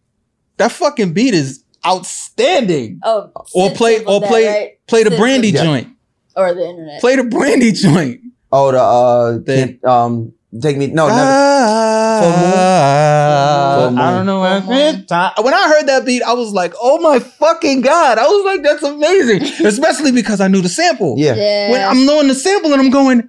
[0.58, 3.00] that fucking beat is outstanding.
[3.04, 4.86] oh, Or play sampled or that, play right?
[4.86, 5.62] play the brandy Yeah.
[5.64, 5.88] joint.
[6.36, 7.00] or the internet.
[7.00, 8.20] Play the brandy joint.
[8.52, 10.86] Oh, the uh, The- um, take me.
[10.88, 11.20] No, never.
[11.20, 13.98] I I, Moon.
[13.98, 14.40] I don't know.
[14.40, 18.62] When I heard that beat, I was like, "Oh my fucking god!" I was like,
[18.62, 21.14] "That's amazing," especially because I knew the sample.
[21.18, 21.34] Yeah.
[21.34, 21.70] Yeah.
[21.70, 23.28] When I'm knowing the sample and I'm going,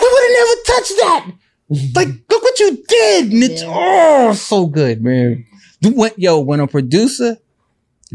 [0.00, 1.32] "We would have never touched that."
[1.96, 5.44] like, look what you did, and it's oh so good, man.
[5.82, 7.36] Do- When, yo, when a producer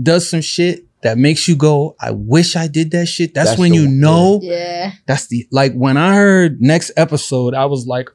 [0.01, 3.59] does some shit that makes you go, "I wish I did that shit." That's, That's
[3.59, 4.39] when you one, know.
[4.43, 4.91] Yeah.
[5.07, 8.09] That's the like when I heard next episode, I was like,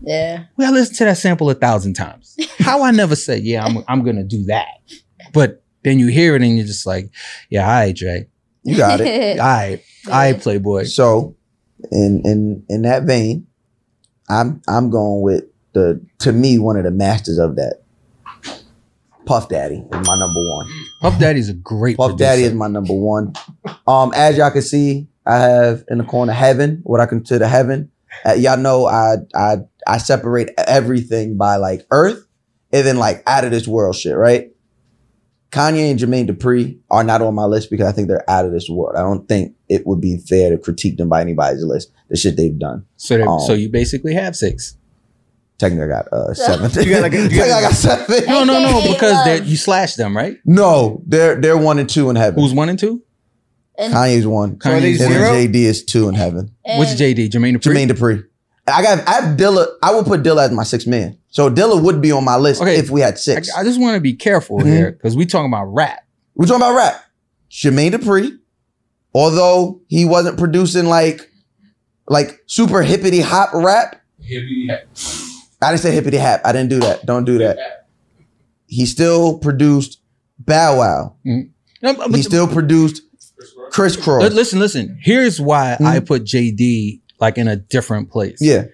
[0.00, 0.44] Yeah.
[0.56, 2.36] well, I listened to that sample a thousand times.
[2.58, 4.66] How I never said, yeah, I'm I'm gonna do that.
[5.32, 7.10] But then you hear it and you're just like,
[7.50, 8.26] yeah, all right, Dre.
[8.64, 9.38] You got it.
[9.40, 10.84] All right, all right, Playboy.
[10.84, 11.36] So,
[11.90, 13.46] in in in that vein,
[14.28, 17.82] I'm I'm going with the to me one of the masters of that.
[19.26, 20.68] Puff Daddy is my number one.
[21.02, 22.24] Puff Daddy's a great Puff producer.
[22.24, 23.34] Daddy is my number one.
[23.86, 27.90] Um, as y'all can see, I have in the corner heaven, what I consider heaven.
[28.24, 32.26] Uh, y'all know I I I separate everything by like earth
[32.72, 34.50] and then like out of this world shit, right?
[35.50, 38.52] Kanye and Jermaine Dupri are not on my list because I think they're out of
[38.52, 38.96] this world.
[38.96, 41.90] I don't think it would be fair to critique them by anybody's list.
[42.08, 42.84] The shit they've done.
[42.96, 44.76] So Um, so you basically have six.
[45.58, 46.70] Technically, I got uh, seven.
[46.84, 48.24] You got like you Technically, I got seven.
[48.26, 50.36] No, no, no, because you slashed them, right?
[50.44, 52.40] No, they're they're one and two in heaven.
[52.40, 53.02] Who's one and two?
[53.76, 54.60] And, Kanye's one.
[54.60, 55.32] So are Kanye's And then zero?
[55.32, 56.54] JD is two in heaven.
[56.64, 57.30] and Which JD?
[57.30, 57.60] Jermaine Dupri?
[57.60, 58.24] Jermaine Dupri.
[58.72, 59.66] I got I have Dilla.
[59.82, 61.16] I would put Dilla as my sixth man.
[61.30, 62.76] So Dilla would be on my list Okay.
[62.76, 63.50] if we had six.
[63.54, 64.66] I just want to be careful Mhm.
[64.66, 66.04] here because we talking about rap.
[66.34, 67.04] We're talking about rap.
[67.50, 68.38] Jermaine Dupri,
[69.14, 71.30] although he wasn't producing like
[72.08, 74.00] like super hippity hop rap.
[74.20, 74.68] Hippity.
[75.60, 76.40] I didn't say hippity hop.
[76.44, 77.04] I didn't do that.
[77.06, 77.58] Don't do that.
[78.66, 80.00] He still produced
[80.38, 81.14] Bow Wow.
[81.24, 83.02] No, but- He still produced
[83.70, 84.32] Kris Kross.
[84.32, 84.98] Listen, listen.
[85.02, 85.86] Here's why Mhm.
[85.86, 88.38] I put JD like in a different place.
[88.40, 88.64] Yeah.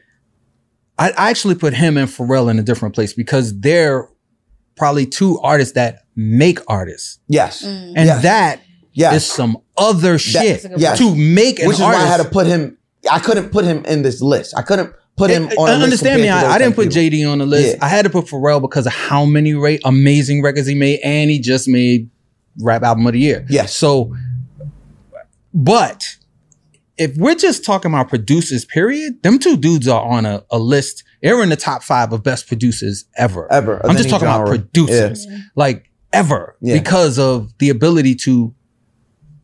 [0.99, 4.09] I, I actually put him and Pharrell in a different place because they're
[4.77, 7.19] probably two artists that make artists.
[7.29, 7.65] Yes.
[7.65, 7.93] Mm.
[7.97, 8.23] And Yes.
[8.23, 9.27] that is Yes.
[9.27, 10.99] some other shit yes.
[10.99, 12.01] to make an Which is artist.
[12.03, 12.79] why I had to put him.
[13.11, 14.55] I couldn't put him in this list.
[14.57, 15.69] I couldn't put him Eh, on.
[15.69, 16.29] a list understand me.
[16.29, 17.19] I, I didn't put people.
[17.19, 17.77] JD on the list.
[17.77, 17.85] Yeah.
[17.85, 21.29] I had to put Pharrell because of how many ra- amazing records he made, and
[21.31, 22.09] he just made
[22.61, 23.45] rap album of the year.
[23.49, 23.75] Yes.
[23.75, 24.15] So,
[25.53, 26.17] but
[26.97, 31.03] if we're just talking about producers, period, them two dudes are on a, a list.
[31.23, 33.51] They're in the top five of best producers ever.
[33.53, 33.79] Ever.
[33.79, 34.59] of I'm just any talking about genre.
[34.59, 35.27] producers,
[35.57, 36.79] like ever, Yeah.
[36.79, 38.55] because of the ability to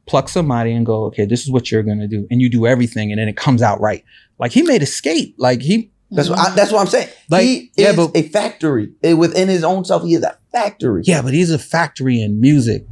[0.06, 3.10] pluck somebody and go, okay, this is what you're gonna do, and you do everything,
[3.12, 4.04] and then it comes out right.
[4.38, 5.34] Like he made Escape.
[5.38, 7.08] Like he That's what I, that's what I'm saying.
[7.30, 10.02] Like, he yeah, is but- a factory within his own self.
[10.02, 11.02] He is a factory.
[11.04, 12.86] Yeah, but he's a factory in music.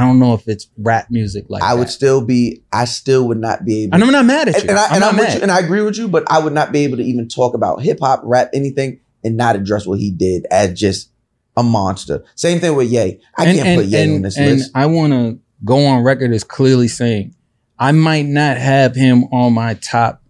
[0.00, 2.62] I don't know if it's rap music like I would still be.
[2.72, 3.94] I still would not be able.
[3.94, 4.60] And I'm not mad at you.
[4.62, 5.34] And, and I, I'm and not I'm mad.
[5.34, 7.52] you, and I agree with you, but I would not be able to even talk
[7.52, 11.10] about hip hop, rap, anything, and not address what he did as just
[11.54, 12.24] a monster.
[12.34, 13.20] Same thing with Ye.
[13.36, 14.70] I and, can't put Ye on this and list.
[14.74, 17.34] I want to go on record as clearly saying
[17.78, 20.22] I might not have him on my top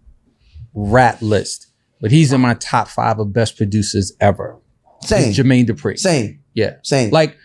[0.73, 1.67] rap list,
[2.01, 4.59] but he's in my top five of best producers ever.
[4.99, 5.31] Same.
[5.31, 5.97] Jermaine Dupri.
[5.97, 6.41] Same.
[6.53, 6.75] Yeah.
[6.83, 7.11] Same.
[7.11, 7.37] Like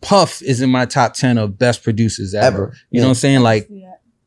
[0.00, 2.46] Puff is in my top 10 of best producers ever.
[2.46, 2.76] Ever.
[2.90, 3.40] You know what I'm saying?
[3.40, 3.68] Like,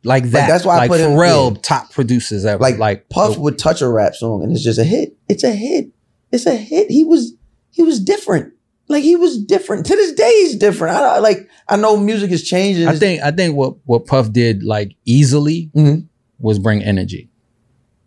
[0.03, 0.47] like that.
[0.47, 1.61] that's why I like put him- Pharrell, yeah.
[1.61, 2.61] top producers ever.
[2.61, 5.15] Like, like Puff would touch a rap song and it's just a hit.
[5.29, 5.89] It's a hit.
[6.31, 6.89] It's a hit.
[6.91, 7.33] He was
[7.71, 8.53] he was different.
[8.89, 9.85] Like he was different.
[9.85, 10.95] To this day, he's different.
[10.97, 11.47] I, I like.
[11.69, 12.87] I know music is changing.
[12.87, 16.07] I think I think what what Puff did like easily Mhm.
[16.39, 17.29] was bring energy.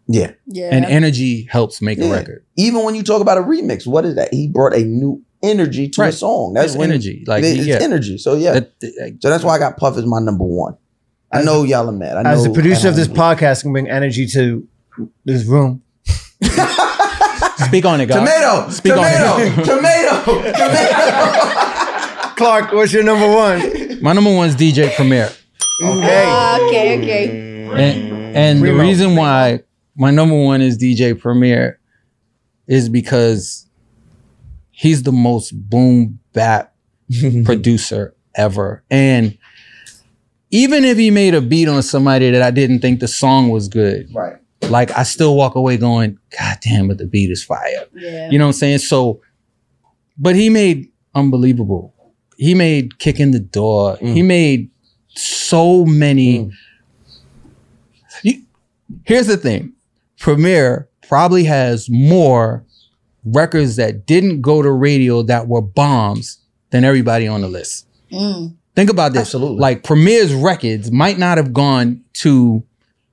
[0.06, 0.32] Yeah.
[0.46, 0.68] Yeah.
[0.72, 2.44] And energy helps make a record.
[2.56, 4.32] Even when you talk about a remix, what is that?
[4.32, 6.54] He brought a new energy to a song.
[6.54, 7.24] That's It's energy.
[7.26, 7.78] Like, it's yeah.
[7.80, 8.18] energy.
[8.18, 8.54] So yeah.
[8.54, 10.76] That- that- so that's why I got Puff as my number one.
[11.32, 12.16] I know y'all are mad.
[12.16, 14.66] I know As the producer of this podcast, can bring energy to
[15.24, 15.82] this room.
[17.66, 18.18] Speak on it, guys.
[18.18, 19.54] Tomato, Speak tomato, on it.
[19.64, 22.34] tomato, tomato.
[22.36, 24.02] Clark, what's your number one?
[24.02, 25.30] My number one is DJ Premier.
[25.82, 26.24] Okay.
[26.26, 27.66] Ah, okay, okay.
[27.66, 29.60] And, and the reason why
[29.96, 31.80] my number one is DJ Premier
[32.66, 33.65] is because
[34.78, 36.74] he's the most boom bap
[37.44, 38.84] producer ever.
[38.90, 39.38] And
[40.50, 43.68] even if he made a beat on somebody that I didn't think the song was
[43.68, 44.36] good, Right.
[44.68, 47.86] like I still walk away going, God damn, but the beat is fire.
[47.94, 48.30] Yeah.
[48.30, 48.78] You know what I'm saying?
[48.78, 49.22] So,
[50.18, 51.94] but he made unbelievable.
[52.36, 53.96] He made kick in the door.
[53.96, 54.12] Mm.
[54.14, 54.70] He made
[55.08, 56.40] so many.
[56.40, 56.52] Mm.
[58.22, 58.42] You-
[59.04, 59.72] here's the thing:
[60.18, 62.65] Premier probably has more
[63.26, 66.38] records that didn't go to radio that were bombs
[66.70, 67.86] than everybody on the list.
[68.10, 68.54] Mm.
[68.74, 69.22] Think about this.
[69.22, 69.58] Absolutely.
[69.58, 72.62] Like Premier's records might not have gone to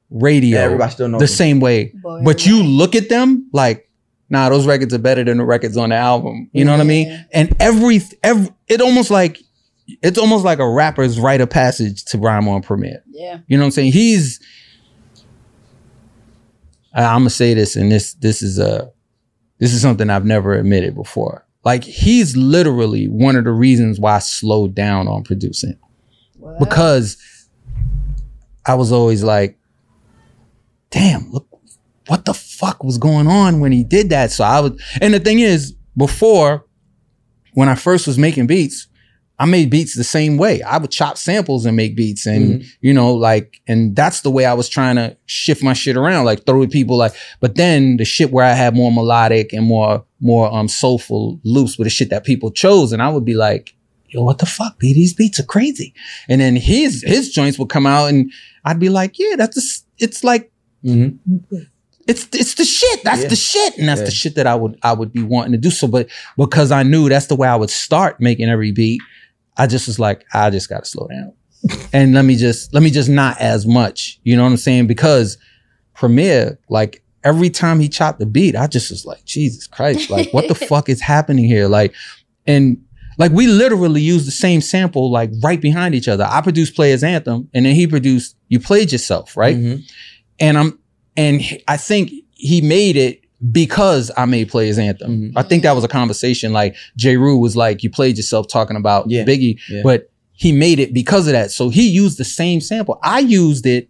[0.09, 1.35] radio Yeah, everybody still knows the them.
[1.35, 1.91] same way.
[1.95, 3.89] Boy, but you look at them like,
[4.29, 6.49] nah, those records are better than the records on the album.
[6.53, 7.25] You know what I mean?
[7.33, 9.39] And every every it almost like
[10.01, 13.03] it's almost like a rapper's rite of passage to rhyme on Premier.
[13.09, 13.39] Yeah.
[13.47, 13.91] You know what I'm saying?
[13.93, 14.39] He's
[16.93, 18.91] I, I'm gonna say this, and this this is a
[19.63, 21.45] this is something I've never admitted before.
[21.63, 25.79] Like he's literally one of the reasons why I slowed down on producing.
[26.59, 27.15] Because
[28.65, 29.57] I was always like,
[30.89, 31.47] damn, look,
[32.07, 34.33] what the fuck was going on when he did that?
[34.33, 36.65] So I was, and the thing is, before,
[37.53, 38.87] when I first was making beats,
[39.43, 40.61] I made beats the same way.
[40.61, 42.25] I would chop samples and make beats.
[42.25, 45.97] And, you know, like, and that's the way I was trying to shift my shit
[45.97, 49.65] around, like throw people like, but then the shit where I had more melodic and
[49.65, 52.93] more, more, um, soulful loops with the shit that people chose.
[52.93, 53.75] And I would be like,
[54.07, 54.93] yo, what the fuck, B?
[54.93, 55.93] These beats are crazy.
[56.29, 58.31] And then his, his joints would come out and
[58.63, 60.51] I'd be like, yeah, that's, s- it's like,
[62.05, 63.03] it's it's the shit.
[63.03, 63.27] That's Yeah.
[63.29, 64.05] the shit, and that's Yeah.
[64.05, 65.69] the shit that I would I would be wanting to do.
[65.71, 68.99] So, but because I knew that's the way I would start making every beat,
[69.57, 71.33] I just was like, I just got to slow down,
[71.93, 74.19] and let me just let me just not as much.
[74.23, 74.87] You know what I'm saying?
[74.87, 75.37] Because
[75.93, 80.33] Premier, like every time he chopped the beat, I just was like, Jesus Christ, like
[80.33, 81.67] what the fuck is happening here?
[81.67, 81.93] Like,
[82.45, 82.83] and
[83.17, 86.27] like we literally used the same sample like right behind each other.
[86.27, 89.55] I produced Players Anthem, and then he produced You Played Yourself, right?
[89.55, 89.81] Mm-hmm.
[90.39, 90.79] And I'm
[91.15, 95.33] and I think he made it because I made Players Anthem.
[95.35, 96.53] I think that was a conversation.
[96.53, 99.81] Like Jeru was like, "You played yourself talking about Biggie," yeah.
[99.83, 101.51] but he made it because of that.
[101.51, 102.99] So he used the same sample.
[103.03, 103.89] I used it.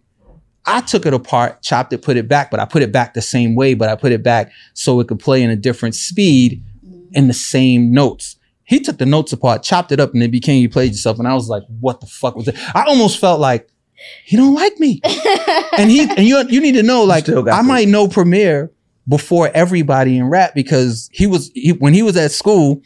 [0.66, 3.22] I took it apart, chopped it, put it back, but I put it back the
[3.22, 3.74] same way.
[3.74, 6.64] But I put it back so it could play in a different speed
[7.12, 8.36] in the same notes.
[8.64, 11.28] He took the notes apart, chopped it up, and it became "You Played Yourself." And
[11.28, 13.68] I was like, "What the fuck was it?" I almost felt like
[14.24, 15.00] he don't like me.
[15.78, 18.72] and he and you you need to know like I might know Premier
[19.08, 22.82] before everybody in rap because he was he, when he was at school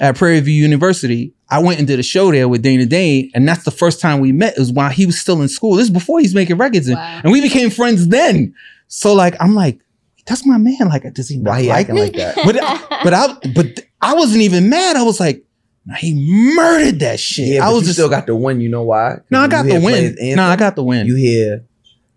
[0.00, 1.34] at Prairie View University.
[1.50, 4.20] I went and did a show there with Dana Dane, and that's the first time
[4.20, 4.56] we met.
[4.56, 5.76] Is while he was still in school.
[5.76, 8.54] This is before he's making records, and, and we became friends then.
[8.88, 9.78] So like I'm like,
[10.26, 10.88] that's my man.
[10.88, 12.02] Like, does he not he like acting me?
[12.02, 12.36] like that?
[12.36, 12.54] But
[13.04, 14.96] but I but I wasn't even mad.
[14.96, 15.44] I was like,
[15.84, 16.14] nah, he
[16.54, 17.48] murdered that shit.
[17.48, 18.60] Yeah, I but was you just still got the win.
[18.60, 19.18] You know why?
[19.30, 20.14] No, I got the win.
[20.14, 21.06] Players No, I got the win.
[21.06, 21.64] You hear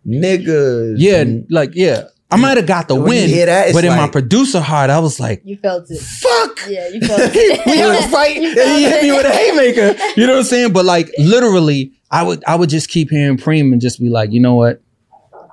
[0.08, 0.96] niggas.
[0.98, 2.04] Yeah, like yeah.
[2.36, 4.60] I might have got the when win, hear that, it's but in my like- producer
[4.62, 6.00] heart, I was like, You felt it.
[6.00, 6.60] Fuck.
[6.70, 7.66] Yeah, you felt it.
[7.66, 9.14] we had a fight, You and he hit me it.
[9.14, 10.04] with a haymaker.
[10.20, 10.74] You know what I'm saying?
[10.74, 14.32] But like literally, I would I would just keep hearing Preem and just be like,
[14.32, 14.82] you know what?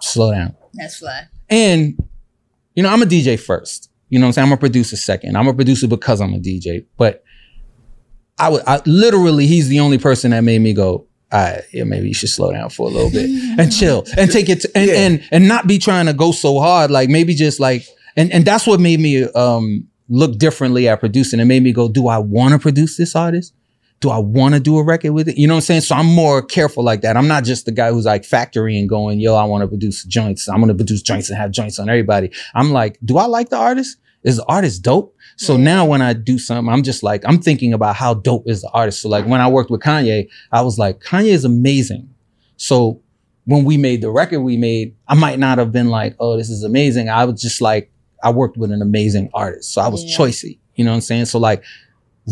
[0.00, 0.54] Slow down.
[0.74, 1.22] That's fly.
[1.48, 1.96] And
[2.74, 3.90] you know, I'm a DJ first.
[4.08, 4.46] You know what I'm saying?
[4.48, 5.36] I'm a producer second.
[5.36, 6.84] I'm a producer because I'm a DJ.
[6.98, 7.24] But
[8.38, 12.08] I would I literally he's the only person that made me go, right, yeah, maybe
[12.08, 14.90] you should slow down for a little bit and chill and take it to, and,
[14.90, 16.90] and and not be trying to go so hard.
[16.90, 21.40] Like maybe just like and and that's what made me um look differently at producing.
[21.40, 23.54] It made me go, do I want to produce this artist?
[24.00, 25.38] Do I want to do a record with it?
[25.38, 25.80] You know what I'm saying?
[25.82, 27.16] So I'm more careful like that.
[27.16, 30.04] I'm not just the guy who's like factory and going, yo, I want to produce
[30.04, 30.48] joints.
[30.48, 32.32] I'm going to produce joints and have joints on everybody.
[32.54, 33.96] I'm like, do I like the artist?
[34.24, 35.16] Is the artist dope?
[35.43, 38.62] So now when I do something, I'm just like, I'm thinking about how dope is
[38.62, 39.03] the artist.
[39.03, 42.09] So like when I worked with Kanye, I was like, Kanye is amazing.
[42.57, 43.01] So
[43.45, 46.49] when we made the record we made, I might not have been like, oh, this
[46.49, 47.09] is amazing.
[47.09, 47.90] I was just like,
[48.22, 49.72] I worked with an amazing artist.
[49.72, 50.16] So I was Yeah.
[50.16, 50.59] choicey.
[50.76, 51.24] You know what I'm saying?
[51.26, 51.64] So like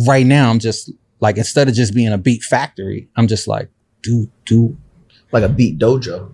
[0.06, 3.68] right now I'm just like instead of just being a beat factory, I'm just like,
[4.02, 4.76] do do
[5.32, 6.32] like a beat dojo.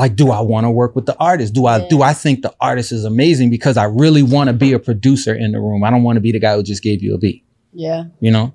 [0.00, 1.52] Like, do I want to work with the artist?
[1.52, 4.72] Do I do I think the artist is amazing because I really want to be
[4.72, 5.84] a producer in the room?
[5.84, 7.44] I don't want to be the guy who just gave you a beat.
[7.74, 8.04] Yeah.
[8.18, 8.54] You know?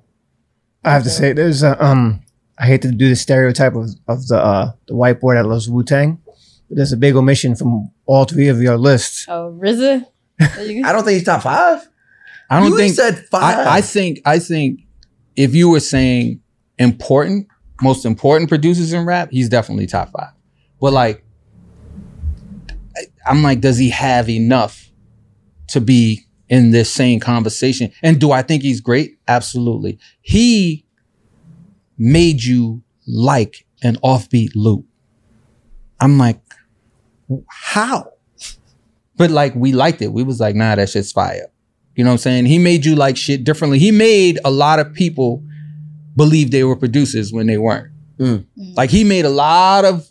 [0.84, 2.20] I have to say, there's a, um,
[2.58, 5.84] I hate to do the stereotype of, of the, uh, the whiteboard that loves Wu
[5.84, 6.20] Tang,
[6.68, 9.26] but there's a big omission from all three of your lists.
[9.28, 10.04] Oh, RZA.
[10.40, 11.88] I don't think he's top five.
[12.50, 13.66] I don't You think said five.
[13.68, 14.80] I, I think I think
[15.36, 16.40] if you were saying
[16.76, 17.46] important,
[17.80, 20.32] most important producers in rap, he's definitely top five.
[20.80, 21.25] But like, I-
[23.26, 24.90] I'm like, does he have enough
[25.68, 27.92] to be in this same conversation?
[28.02, 29.18] And do I think he's great?
[29.26, 29.98] Absolutely.
[30.20, 30.84] He
[31.98, 34.86] made you like an offbeat loop.
[36.00, 36.40] I'm like,
[37.48, 38.12] how?
[39.16, 40.12] But like we liked it.
[40.12, 41.46] We was like, nah, that shit's fire.
[41.94, 42.46] You know what I'm saying?
[42.46, 43.78] He made you like shit differently.
[43.78, 45.42] He made a lot of people
[46.14, 47.90] believe they were producers when they weren't.
[48.18, 48.46] Mm.
[48.76, 50.10] Like he made a lot of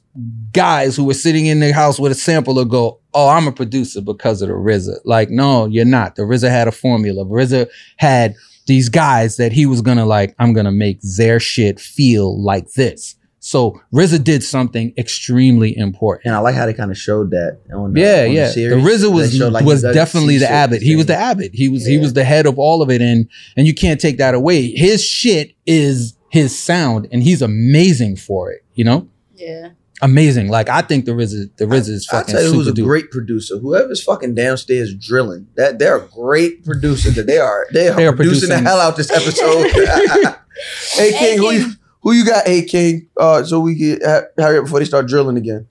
[0.54, 4.02] guys who were sitting in their house with a sampler go, "Oh, I'm a producer
[4.02, 6.16] because of the RZA." Like, no, you're not.
[6.16, 7.26] The RZA had a formula.
[7.26, 8.36] RZA had
[8.68, 10.36] these guys that he was gonna like.
[10.40, 13.16] I'm gonna make their shit feel like this.
[13.40, 16.26] So RZA did something extremely important.
[16.26, 18.48] And I like how they kind of showed that on the, yeah, on yeah.
[18.48, 18.84] The, series.
[18.84, 20.82] the RZA was showed, like, was definitely the abbot.
[20.82, 21.52] He was the abbot.
[21.54, 24.18] He was he was the head of all of it, and and you can't take
[24.18, 24.72] that away.
[24.72, 28.64] His shit is his sound, and he's amazing for it.
[28.74, 29.70] You know, Yeah.
[30.02, 30.50] Amazing.
[30.50, 32.82] Like I think the RZA the RZA is I'll fucking tell you who's super a
[32.82, 32.86] duper.
[32.86, 33.58] great producer.
[33.58, 37.12] Whoever's fucking downstairs drilling, that they're a great producer.
[37.12, 39.72] That they are they are, They are producing, the hell out this episode.
[40.94, 41.72] hey King, who you
[42.02, 42.46] who you got?
[42.48, 45.68] Hey King, uh, so we get ha- hurry up before they start drilling again.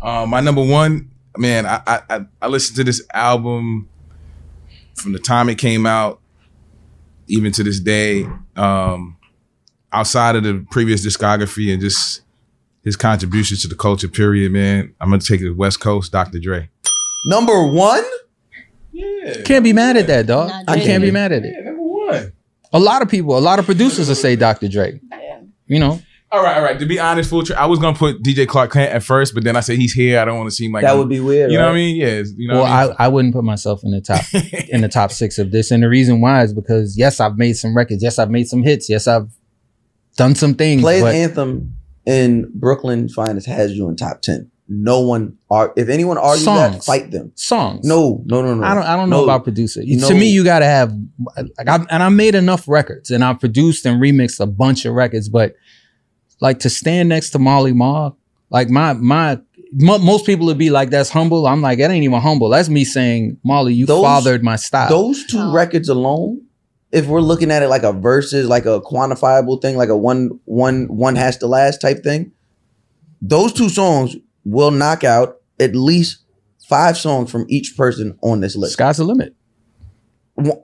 [0.00, 3.88] Uh, my number one, man, I, I I I listened to this album
[4.96, 6.20] from the time it came out,
[7.26, 8.26] even to this day.
[8.56, 9.16] Um,
[9.92, 12.22] outside of the previous discography and just
[12.84, 14.94] his contributions to the culture, period, man.
[15.00, 16.38] I'm gonna take it to West Coast, Dr.
[16.38, 16.68] Dre.
[17.26, 18.04] Number one.
[18.92, 19.42] Yeah.
[19.44, 20.50] Can't be mad at that, dog.
[20.68, 21.64] I can't be mad at it.
[21.64, 22.32] number one.
[22.72, 24.68] A lot of people, a lot of producers will say Dr.
[24.68, 25.00] Dre.
[25.66, 26.78] You know, All right, all right.
[26.78, 29.44] To be honest, full tra- I was gonna put DJ Clark Kent at first, but
[29.44, 30.20] then I said he's here.
[30.20, 31.70] I don't want to seem like That I'm- would be weird, You know right?
[31.70, 31.96] what I mean?
[31.96, 32.22] Yeah.
[32.36, 32.96] You know well, what I mean?
[32.98, 34.22] I, I wouldn't put myself in the top
[34.68, 37.54] in the top six of this, and the reason why is because yes, I've made
[37.54, 39.30] some records, yes, I've made some hits, yes, I've
[40.16, 40.82] done some things.
[40.82, 41.76] Play but the anthem
[42.06, 44.50] in Brooklyn Finest has you in top ten.
[44.66, 46.86] No one are if anyone argues that, Songs.
[46.86, 47.32] fight them.
[47.34, 47.84] songs.
[47.86, 48.64] No, no, no, no.
[48.66, 48.84] I don't.
[48.84, 49.24] I don't know No.
[49.24, 49.82] about producer.
[49.84, 50.08] No.
[50.08, 50.90] To me, you got to have
[51.36, 54.94] like, I, and I made enough records, and I produced and remixed a bunch of
[54.94, 55.28] records.
[55.28, 55.54] But
[56.40, 58.16] like to stand next to Marley Marl,
[58.48, 59.38] like my my
[59.72, 62.84] most people would be like, "That's humble." I'm like, "That ain't even humble." That's me
[62.86, 65.52] saying, "Marley, you Those- fathered my style." Those two oh.
[65.52, 66.40] records alone,
[66.94, 70.38] if we're looking at it like a versus, like a quantifiable thing, like a one
[70.44, 72.32] one one has to last type thing,
[73.20, 76.18] those two songs will knock out at least
[76.68, 78.74] five songs from each person on this list.
[78.74, 79.34] Sky's the limit.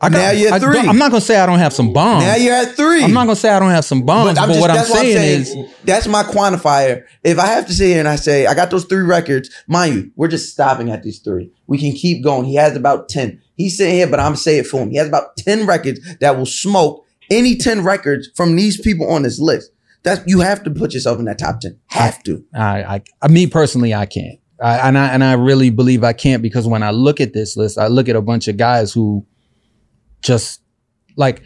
[0.03, 1.93] I now you're I at 3 don't- I'm not gonna say I don't have some
[1.93, 2.25] bombs.
[2.25, 3.05] Now you're at three.
[3.05, 4.93] I'm not gonna say I don't have some bombs, but, I'm just- what I'm that's
[4.93, 7.05] saying, is, that's my quantifier.
[7.23, 9.95] If I have to sit here and I say I got those three records, mind
[9.95, 11.53] you, we're just stopping at these three.
[11.69, 12.47] We can keep going.
[12.47, 13.41] He has about ten.
[13.61, 14.91] He's sitting here, but I'm saying it for him.
[14.91, 19.23] He has about ten records that will smoke any ten records from these people on
[19.23, 19.71] this list.
[20.03, 21.79] That's you have to put yourself in that top ten.
[21.89, 22.45] Have to.
[22.55, 24.39] I, I, I me personally, I can't.
[24.63, 27.57] I, and I and I really believe I can't because when I look at this
[27.57, 29.27] list, I look at a bunch of guys who
[30.23, 30.61] just
[31.17, 31.43] like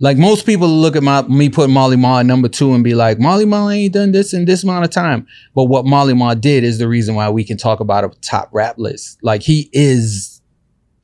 [0.00, 3.20] like most people look at my me putting Marley Marl number two and be like,
[3.20, 5.26] Marley Marl ain't done this in this amount of time.
[5.54, 8.48] But what Marley Marl did is the reason why we can talk about a top
[8.52, 9.18] rap list.
[9.22, 10.39] Like he is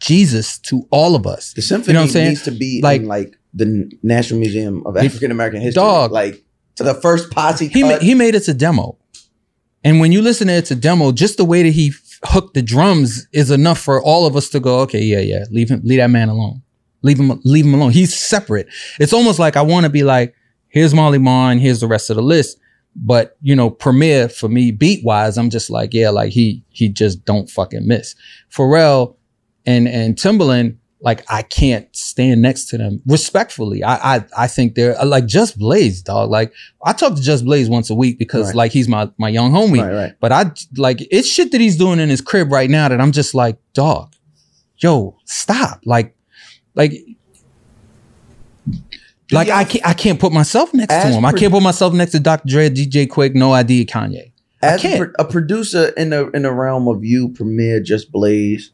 [0.01, 1.53] Jesus to all of us.
[1.55, 2.29] The symphony you know what I'm saying?
[2.31, 5.81] needs to be like in like the National Museum of African American History.
[5.81, 6.13] Dog.
[6.13, 6.45] like
[6.77, 7.69] to the first posse.
[7.69, 8.99] he ma- he made it a demo,
[9.83, 11.93] and when you listen to it's a demo, just the way that he
[12.25, 15.71] hooked the drums is enough for all of us to go, okay, yeah, yeah, leave
[15.71, 16.63] him, leave that man alone,
[17.03, 17.93] leave him, leave him alone.
[17.93, 18.69] He's separate.
[19.01, 20.35] It's almost like I want to be like,
[20.69, 22.59] here's Marley and here's the rest of the list.
[22.95, 26.89] But you know, Premier for me, beat wise, I'm just like, yeah, like he he
[26.89, 28.15] just don't fucking miss.
[28.51, 29.17] Pharrell
[29.67, 33.83] and and Timbaland, like I can't stand next to them respectfully.
[33.85, 36.31] I I I think they're uh, like Just Blaze, dog.
[36.31, 36.53] Like
[36.85, 38.55] I talk to Just Blaze once a week because Right.
[38.57, 39.83] like he's my my young homie.
[39.83, 40.12] Right, right.
[40.21, 43.12] But I like it's shit that he's doing in his crib right now that I'm
[43.12, 44.14] just like, dog,
[44.79, 45.81] yo, stop.
[45.85, 46.17] Like,
[46.75, 46.93] like.
[49.33, 51.25] Like I can't, I can't put myself next to As him.
[51.25, 52.49] I can't put myself next to Dr.
[52.49, 54.31] Dre, DJ Quik, No ID, Kanye.
[54.62, 54.99] I As a, can't.
[55.14, 58.71] pro- a producer in the in the realm of you, Premier, Just Blaze.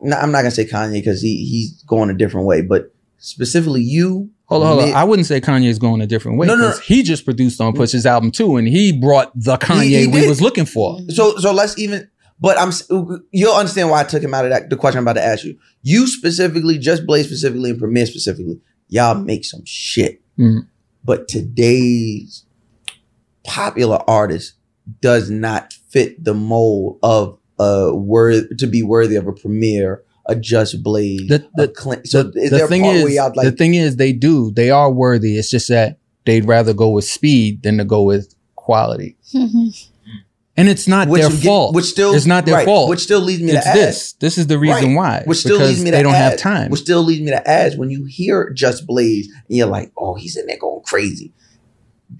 [0.00, 3.82] No, I'm not gonna say Kanye because he he's going a different way, but specifically
[3.82, 4.30] you.
[4.46, 4.94] Hold on, hold on.
[4.94, 6.46] I wouldn't say Kanye's going a different way.
[6.46, 6.76] No, no, no.
[6.78, 10.26] He just produced on Push's album too, and he brought the Kanye He- he we
[10.28, 10.98] was looking for.
[11.08, 12.08] So so let's even.
[12.40, 12.70] But I'm
[13.32, 14.70] you'll understand why I took him out of that.
[14.70, 18.60] The question I'm about to ask you, you specifically, Just Blaze specifically, and Premier specifically,
[18.88, 20.22] y'all make some shit.
[20.38, 20.68] Mhm.
[21.04, 22.44] But today's
[23.44, 24.54] popular artist
[25.00, 30.36] does not fit the mold of a word to be worthy of a Premier, a
[30.36, 32.06] Just Blaze, The- a Clint.
[32.06, 34.12] So the, is the there a thing part is, where y'all the thing is, they
[34.12, 34.50] do.
[34.52, 35.36] They are worthy.
[35.36, 39.16] It's just that they'd rather go with speed than to go with quality.
[39.34, 39.68] Mm-hmm.
[40.56, 41.72] And it's not Which their get- fault.
[41.74, 42.90] which still- it's not their right, fault.
[42.90, 44.12] which still leads me to it's ask- this.
[44.14, 44.96] This is the reason Right.
[44.96, 45.22] why.
[45.24, 46.70] Which still because leads me to they don't have time.
[46.72, 50.14] Which still leads me to ask when you hear Just Blaze and you're like, oh,
[50.14, 51.32] he's in there going crazy.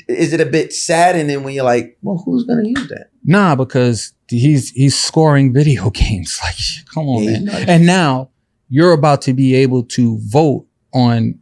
[0.06, 3.08] Is it a bit saddening when you're like, well, who's gonna use that?
[3.24, 6.38] Nah, because he's he's scoring video games.
[6.42, 6.54] Like,
[6.92, 7.44] come on, Yeah, man.
[7.46, 7.68] nice.
[7.68, 8.30] And now
[8.68, 11.38] you're about to be able to vote on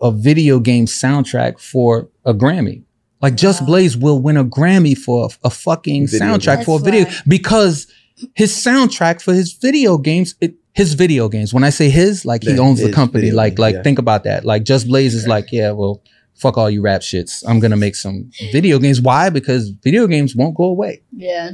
[0.00, 2.82] a video game soundtrack for a Grammy.
[3.22, 6.64] Like, Just Blaze will win a Grammy for a, a fucking Video soundtrack game.
[6.66, 7.22] for a video right.
[7.26, 7.86] because
[8.34, 10.34] his soundtrack for his video games.
[10.40, 11.54] It, his video games.
[11.54, 13.30] When I say his, like he owns the company.
[13.30, 13.82] Like, games, like yeah.
[13.82, 14.44] think about that.
[14.44, 16.02] Like, Just Blaze is like, yeah, well,
[16.34, 17.42] fuck all you rap shits.
[17.48, 19.00] I'm gonna make some video games.
[19.00, 19.30] Why?
[19.30, 21.00] Because video games won't go away.
[21.16, 21.52] Yeah.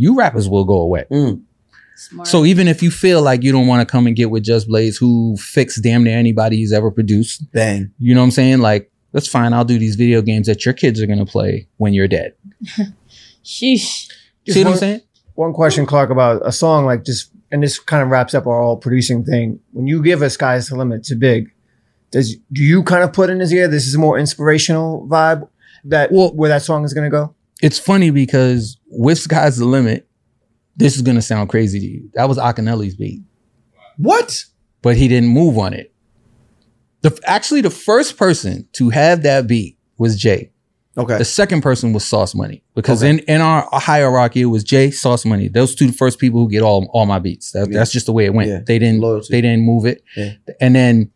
[0.00, 1.04] You rappers will go away.
[1.10, 1.42] Mm.
[1.94, 2.26] Smart.
[2.26, 4.66] So even if you feel like you don't want to come and get with Just
[4.66, 7.92] Blaze, who fixed damn near anybody he's ever produced, Bang.
[7.98, 8.60] you know what I'm saying?
[8.60, 9.52] Like, that's fine.
[9.52, 12.32] I'll do these video games that your kids are gonna play when you're dead.
[13.44, 14.08] Sheesh.
[14.46, 15.00] Just See what I'm saying?
[15.34, 18.62] One question, Clark, about a song like just, and this kind of wraps up our
[18.62, 19.60] all producing thing.
[19.72, 21.52] When you give a "Sky's the Limit" to Big,
[22.10, 23.68] does do you kind of put in his ear?
[23.68, 25.46] This is a more inspirational vibe
[25.84, 27.34] that where that song is going to go.
[27.62, 30.08] It's funny because with Sky's the Limit,
[30.76, 32.10] this is gonna sound crazy to you.
[32.14, 33.22] That was Akinyele's beat.
[33.98, 34.44] What?
[34.82, 35.92] But he didn't move on it.
[37.02, 40.50] The actually the first person to have that beat was Jay.
[40.98, 41.18] Okay.
[41.18, 43.10] The second person was Sauce Money because Okay.
[43.10, 45.48] in, in our hierarchy it was Jay, Sauce Money.
[45.48, 47.52] Those two the first people who get all all my beats.
[47.52, 48.48] That, That's just the way it went.
[48.50, 48.60] Yeah.
[48.66, 49.28] They didn't Loyalty.
[49.30, 50.02] they didn't move it.
[50.16, 50.32] Yeah.
[50.60, 51.10] And then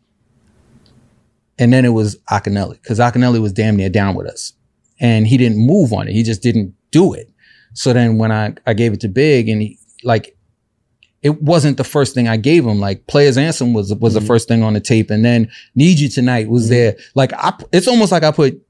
[1.57, 4.53] and then it was Akinyele because Akinyele was damn near down with us,
[4.99, 6.13] and he didn't move on it.
[6.13, 7.29] He just didn't do it.
[7.73, 10.35] So then when I I gave it to Big and he like
[11.21, 12.79] it wasn't the first thing I gave him.
[12.79, 14.21] Like Players Anthem was was Mm-hmm.
[14.21, 16.95] the first thing on the tape, and then Need You Tonight was there.
[17.15, 18.61] Like I, it's almost like I put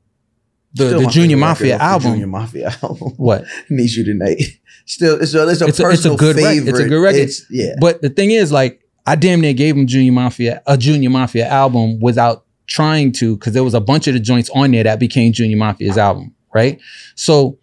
[0.73, 2.11] the the Junior Mafia record off the album.
[2.13, 3.13] Junior Mafia album.
[3.17, 3.45] What?
[3.69, 4.41] Need you tonight.
[4.85, 6.59] Still, it's a, it's a it's a, it's a good favorite.
[6.65, 6.67] record.
[6.69, 7.17] It's a good record.
[7.19, 7.73] It's- yeah.
[7.79, 11.47] But the thing is, like, I damn near gave him Junior Mafia a Junior Mafia
[11.47, 14.99] album without trying to, because there was a bunch of the joints on there that
[14.99, 16.79] became Junior Mafia's album, right?
[17.15, 17.57] So,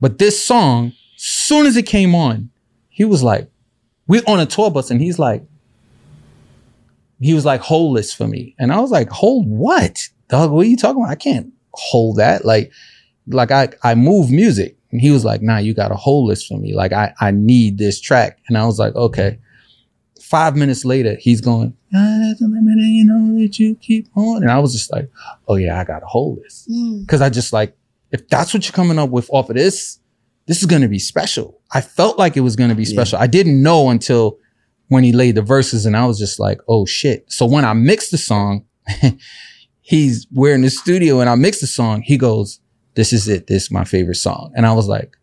[0.00, 2.50] but this song, soon as it came on,
[2.88, 3.50] he was like,
[4.06, 5.42] we're on a tour bus, and he's like,
[7.20, 8.54] he was like, hold this for me.
[8.58, 10.08] And I was like, hold what?
[10.28, 11.12] Dog, what are you talking about?
[11.12, 12.44] I can't hold that.
[12.44, 12.70] Like,
[13.26, 14.76] like I, I move music.
[14.90, 16.74] And he was like, nah, you got a hold list for me.
[16.74, 18.38] Like, I, I need this track.
[18.48, 19.38] And I was like, okay.
[20.34, 24.08] Five minutes later, he's going, "Ah, there's a limit, and you know that you keep
[24.16, 24.42] on.
[24.42, 25.08] And I was just like,
[25.46, 26.68] oh yeah, I got to hold this.
[27.06, 27.76] Cause I just like,
[28.10, 30.00] if that's what you're coming up with off of this,
[30.46, 31.60] this is going to be special.
[31.70, 33.16] I felt like it was going to be special.
[33.20, 34.38] I didn't know until
[34.88, 37.30] when he laid the verses and I was just like, oh shit.
[37.30, 38.64] So when I mixed the song,
[39.82, 42.02] he's, we're in the studio and I mixed the song.
[42.02, 42.58] He goes,
[42.94, 43.46] this is it.
[43.46, 44.52] This is my favorite song.
[44.56, 45.16] And I was like,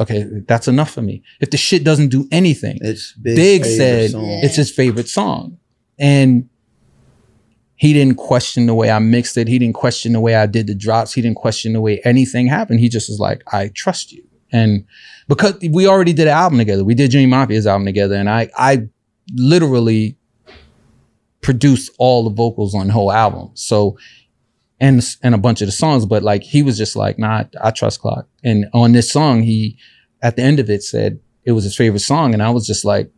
[0.00, 1.22] okay, that's enough for me.
[1.40, 4.40] If the shit doesn't do anything, it's Big, Big's favorite said song.
[4.42, 5.58] it's his favorite song.
[5.98, 6.48] And
[7.76, 9.46] he didn't question the way I mixed it.
[9.48, 11.12] He didn't question the way I did the drops.
[11.12, 12.80] He didn't question the way anything happened.
[12.80, 14.24] He just was like, I trust you.
[14.52, 14.84] And
[15.28, 18.50] because we already did an album together, we did Junior Mafia's album together, and I
[18.56, 18.88] I
[19.34, 20.16] literally
[21.40, 23.50] produced all the vocals on the whole album.
[23.54, 23.98] So
[24.80, 27.68] and and a bunch of the songs, but like he was just like, nah, I,
[27.68, 28.28] I trust Clark.
[28.44, 29.78] And on this song, he
[30.22, 32.84] at the end of it said it was his favorite song, and I was just
[32.84, 33.10] like,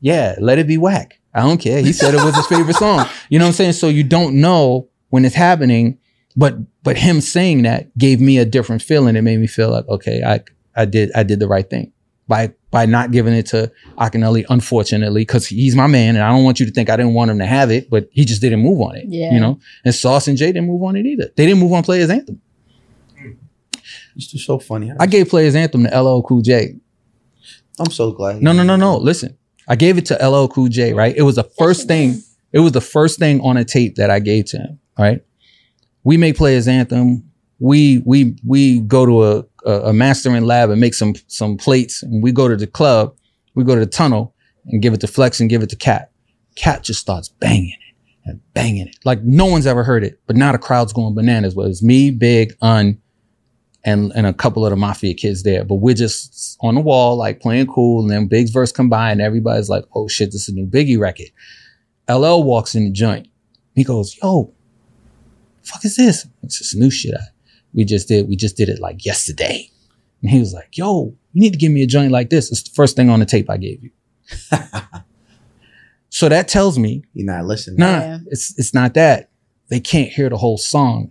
[0.00, 1.20] yeah, let it be whack.
[1.34, 1.80] I don't care.
[1.80, 3.06] He said it was his favorite song.
[3.30, 3.72] You know what I'm saying?
[3.72, 5.98] So you don't know when it's happening,
[6.36, 9.16] but but him saying that gave me a different feeling.
[9.16, 10.40] It made me feel like, okay, I
[10.76, 11.92] I did I did the right thing
[12.28, 16.42] by by not giving it to Akinyele, unfortunately, because he's my man, and I don't
[16.42, 18.60] want you to think I didn't want him to have it, but he just didn't
[18.60, 19.04] move on it.
[19.06, 19.30] Yeah.
[19.30, 21.30] You know, and Sauce and Jay didn't move on it either.
[21.36, 22.40] They didn't move on Players Anthem.
[24.16, 24.90] It's just so funny.
[24.98, 26.76] I gave Players Anthem to LL Cool J.
[27.78, 28.42] I'm so glad.
[28.42, 28.96] No, no, no, no.
[28.96, 29.36] Listen,
[29.68, 31.14] I gave it to LL Cool J, right?
[31.14, 34.18] It was the first thing, it was the first thing on a tape that I
[34.18, 35.22] gave to him, right?
[36.04, 37.30] We make Players Anthem.
[37.58, 42.22] We we we go to a, a, mastering lab and make some some plates, and
[42.22, 43.14] we go to the club,
[43.54, 44.34] we go to the tunnel
[44.66, 46.10] and give it to Flex and give it to Cat.
[46.54, 48.96] Cat just starts banging it and banging it.
[49.04, 51.54] Like no one's ever heard it, but now the crowd's going bananas.
[51.54, 53.00] But it's me, Big, Un,
[53.84, 55.64] and and a couple of the mafia kids there.
[55.64, 58.02] But we're just on the wall, like playing cool.
[58.02, 60.66] And then Big's verse come by, and everybody's like, "Oh shit, this is a new
[60.66, 61.28] Biggie record."
[62.08, 63.28] LL walks in the joint.
[63.74, 64.52] He goes, "Yo,
[65.62, 67.14] fuck is this?" It's this new shit.
[67.72, 68.28] I, we just did.
[68.28, 69.68] We just did it like yesterday.
[70.22, 72.50] And he was like, "Yo, you need to give me a joint like this.
[72.52, 73.90] It's the first thing on the tape I gave you."
[76.08, 77.78] so that tells me You're not listening.
[77.78, 79.30] Nah, it's it's not that.
[79.68, 81.10] They can't hear the whole song.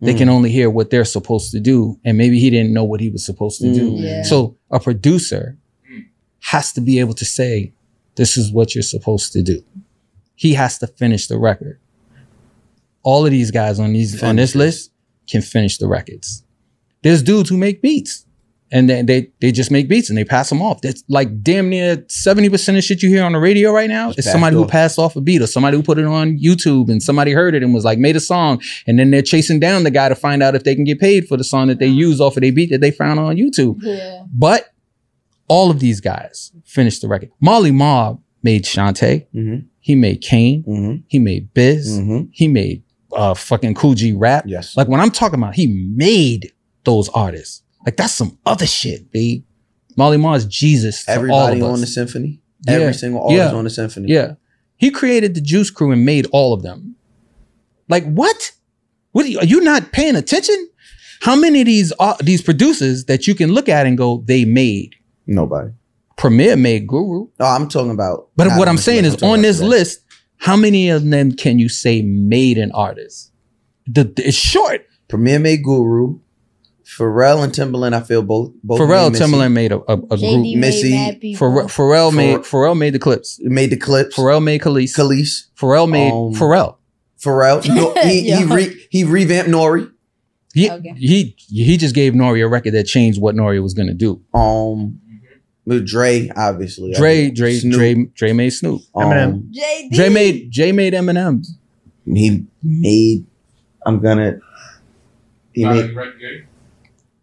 [0.00, 0.18] They Mm.
[0.18, 1.98] can only hear what they're supposed to do.
[2.04, 3.92] And maybe he didn't know what he was supposed to do.
[3.92, 4.02] Mm.
[4.02, 4.22] Yeah.
[4.24, 5.56] So a producer
[6.40, 7.72] has to be able to say,
[8.16, 9.62] this is what you're supposed to do.
[10.34, 11.78] He has to finish the record.
[13.04, 14.90] All of these guys on these on this list
[15.28, 16.44] can finish the records.
[17.02, 18.26] There's dudes who make beats.
[18.74, 20.80] And then they they just make beats and they pass them off.
[20.80, 24.16] That's like damn near 70% of shit you hear on the radio right now is
[24.16, 27.02] passed somebody who passed off a beat or somebody who put it on YouTube and
[27.02, 28.62] somebody heard it and was like, made a song.
[28.86, 31.28] And then they're chasing down the guy to find out if they can get paid
[31.28, 33.76] for the song that they used off of their beat that they found on YouTube.
[33.82, 34.22] Yeah.
[34.32, 34.72] But
[35.48, 37.30] all of these guys finished the record.
[37.40, 39.26] Marley Marl made Shanté.
[39.34, 39.66] Mm-hmm.
[39.80, 40.64] He made Kane.
[40.66, 41.02] Mm-hmm.
[41.08, 42.00] He made Biz.
[42.32, 44.44] He made uh fucking Kool G Rap.
[44.46, 44.76] Yes.
[44.76, 46.52] Like when I'm talking about, he made
[46.84, 47.62] those artists.
[47.84, 49.44] Like that's some other shit, babe.
[49.96, 51.06] Marley Marl's, Jesus.
[51.08, 52.40] Everybody all of on the symphony.
[52.66, 52.74] Yeah.
[52.74, 53.56] Every single artist Yeah.
[53.58, 54.08] on the symphony.
[54.08, 54.34] Yeah.
[54.76, 56.96] He created the Juice Crew and made all of them.
[57.88, 58.52] Like what?
[59.12, 60.68] What are you, are you not paying attention?
[61.20, 64.44] How many of these uh, these producers that you can look at and go, they
[64.44, 64.94] made?
[65.26, 65.70] Nobody.
[66.16, 67.28] Premier made Guru.
[67.38, 68.28] No, I'm talking about.
[68.36, 70.00] But what I'm saying is I'm on this list,
[70.42, 73.30] how many of them can you say made an artist?
[73.86, 74.86] The, the- it's short.
[75.08, 76.18] Premier made Guru.
[76.84, 78.52] Pharrell and Timbaland, I feel both.
[78.62, 80.42] both Pharrell made Timbaland made a, a, a JD group.
[80.42, 80.92] made Missy.
[81.36, 83.38] Pharrell, Pharrell made Pharrell- Pharrell made the Clipse.
[83.40, 84.14] Made the Clipse.
[84.16, 84.94] Pharrell made Kelis.
[84.96, 85.46] Kelis.
[85.58, 86.76] Pharrell made Um, Pharrell.
[87.20, 87.64] Pharrell.
[87.74, 89.90] No, he, he, re, he revamped Nori.
[90.54, 90.92] He, Okay.
[90.98, 94.20] he he just gave Nori a record that changed what Nori was gonna do.
[94.34, 95.00] Um,
[95.64, 96.92] with Dre, obviously.
[96.92, 97.74] Dre, Dre, Snoop.
[97.74, 98.82] Dre, Dre made Snoop.
[98.94, 99.52] Um, Eminem.
[99.52, 99.90] JD.
[99.92, 101.46] Dre made Jay made Eminem.
[102.04, 103.24] He made.
[103.86, 104.38] I'm gonna.
[105.52, 105.90] He made.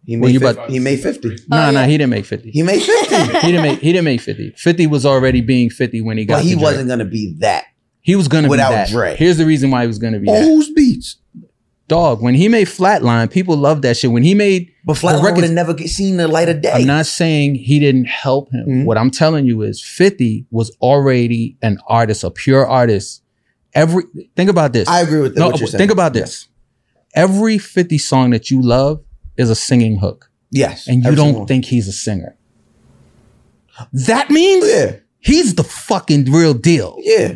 [0.06, 1.28] He Well, made, you 50, about- he made 50.
[1.28, 1.86] Nah, Oh, nah, yeah.
[1.86, 2.50] he didn't make fifty.
[2.50, 3.14] He made 50.
[3.40, 4.50] he didn't make he didn't make fifty.
[4.56, 6.36] Fifty was already being fifty when he got.
[6.36, 6.62] but he to Dre.
[6.64, 7.64] wasn't gonna be that.
[8.00, 8.88] He was gonna without be that.
[8.88, 9.14] Dre.
[9.16, 10.42] Here's the reason why he was gonna be On that.
[10.42, 11.16] whose beats?
[11.90, 14.12] Dog, when he made Flatline, people loved that shit.
[14.12, 16.70] When he made But Flatline would have never get- seen the light of day.
[16.70, 18.64] I'm not saying he didn't help him.
[18.68, 18.84] Mhm.
[18.84, 23.22] What I'm telling you is 50 was already an artist, a pure artist.
[23.74, 24.04] Every
[24.36, 24.86] think about this.
[24.86, 25.80] I agree with that, No, what you're saying.
[25.80, 26.46] think about this.
[27.12, 29.00] Every 50 song that you love
[29.36, 30.30] is a singing hook.
[30.52, 30.86] Yes.
[30.86, 32.36] And you don't think he's a singer.
[33.92, 34.92] That means Yeah.
[35.18, 36.98] he's the fucking real deal.
[37.02, 37.34] Yeah.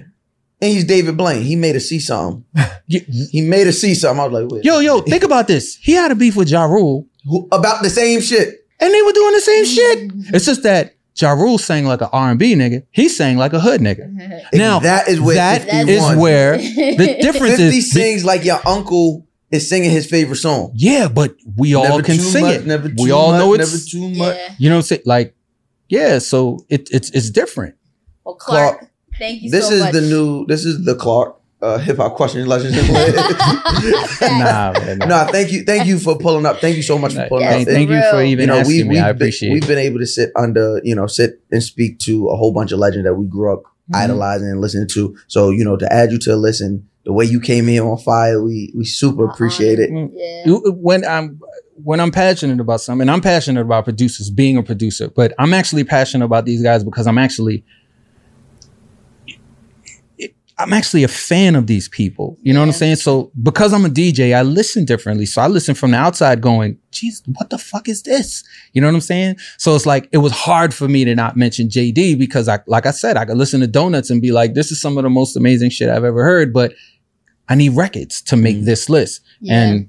[0.64, 1.42] And he's David Blaine.
[1.42, 2.44] He made a see something.
[2.86, 4.20] He made a see something.
[4.20, 4.64] I was like, wait.
[4.64, 5.76] Yo, yo, think about this.
[5.76, 8.66] He had a beef with Ja Rule, Who- about the same shit.
[8.80, 10.10] and they were doing the same shit.
[10.34, 12.84] It's just that Ja Rule sang like an R&B nigga.
[12.90, 14.06] He sang like a hood nigga.
[14.52, 16.18] Now that is where that 50 is won.
[16.18, 17.90] where the difference 50 is.
[17.90, 20.72] sings like your uncle is singing his favorite song.
[20.74, 22.66] Yeah, but we all Never can sing much, it.
[22.66, 24.36] Never we all much, know never it's too much.
[24.36, 24.54] Yeah.
[24.58, 25.02] you know what I'm saying?
[25.06, 25.34] Like,
[25.88, 27.76] yeah, so it, it's it's different.
[28.24, 29.92] Well, Clark, Clark, thank you This so is much.
[29.92, 30.46] the new.
[30.46, 32.76] This is the Clark uh, hip hop question legends.
[34.20, 35.06] Nah, man, nah.
[35.06, 36.58] no, thank you, thank you for pulling up.
[36.58, 37.74] Thank you so much for pulling thank, up.
[37.74, 38.88] thank you for even you know, asking we, me.
[38.90, 41.98] we've I been, appreciate we've been able to sit under, you know, sit and speak
[42.00, 43.96] to a whole bunch of legends that we grew up Mm-hmm.
[44.02, 45.14] idolizing and listening to.
[45.28, 47.80] So, you know, to add you to a list and the way you came in
[47.80, 49.90] on fire, we we super appreciate it.
[50.14, 50.56] Yeah.
[50.72, 51.38] When I'm
[51.82, 55.52] when I'm passionate about something, and I'm passionate about producers, being a producer, but I'm
[55.52, 57.62] actually passionate about these guys because I'm actually
[60.56, 62.38] I'm actually a fan of these people.
[62.42, 62.96] You know what I'm saying?
[62.96, 65.26] So because I'm a DJ, I listen differently.
[65.26, 68.44] So I listen from the outside going, geez, what the fuck is this?
[68.72, 69.36] You know what I'm saying?
[69.58, 72.86] So it's like it was hard for me to not mention JD because I like
[72.86, 75.10] I said, I could listen to Donuts and be like, this is some of the
[75.10, 76.72] most amazing shit I've ever heard, but
[77.48, 78.64] I need records to make Mm.
[78.64, 79.22] this list.
[79.40, 79.60] Yeah.
[79.60, 79.88] And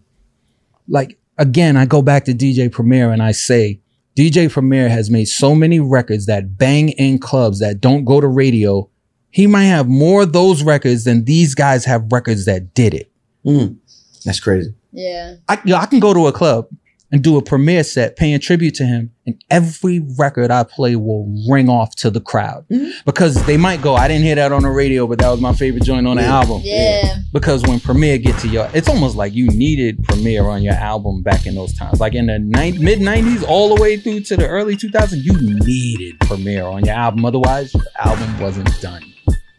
[0.88, 3.82] like again, I go back to DJ Premier and I say,
[4.18, 8.28] DJ Premier has made so many records that bang in clubs that don't go to
[8.28, 8.90] radio.
[9.36, 13.12] He might have more of those records than these guys have records that did it.
[13.45, 13.76] Mm.
[14.24, 14.74] That's crazy.
[14.94, 15.36] Yeah.
[15.49, 16.68] I, yo, I can go to a club
[17.12, 21.28] and do a Premier set paying tribute to him, and every record I play will
[21.49, 22.91] ring off to the crowd Mhm.
[23.03, 25.52] because they might go, "I didn't hear that on the radio, but that was my
[25.53, 26.34] favorite joint on the Yeah.
[26.40, 27.18] album." Yeah.
[27.34, 31.24] Because when Premier get to your, it's almost like you needed Premier on your album
[31.24, 31.99] back in those times.
[31.99, 36.20] Like in the mid '90s, all the way through to the early 2000s, you needed
[36.22, 37.26] Premier on your album.
[37.26, 39.03] Otherwise, your album wasn't done.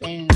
[0.00, 0.28] Damn.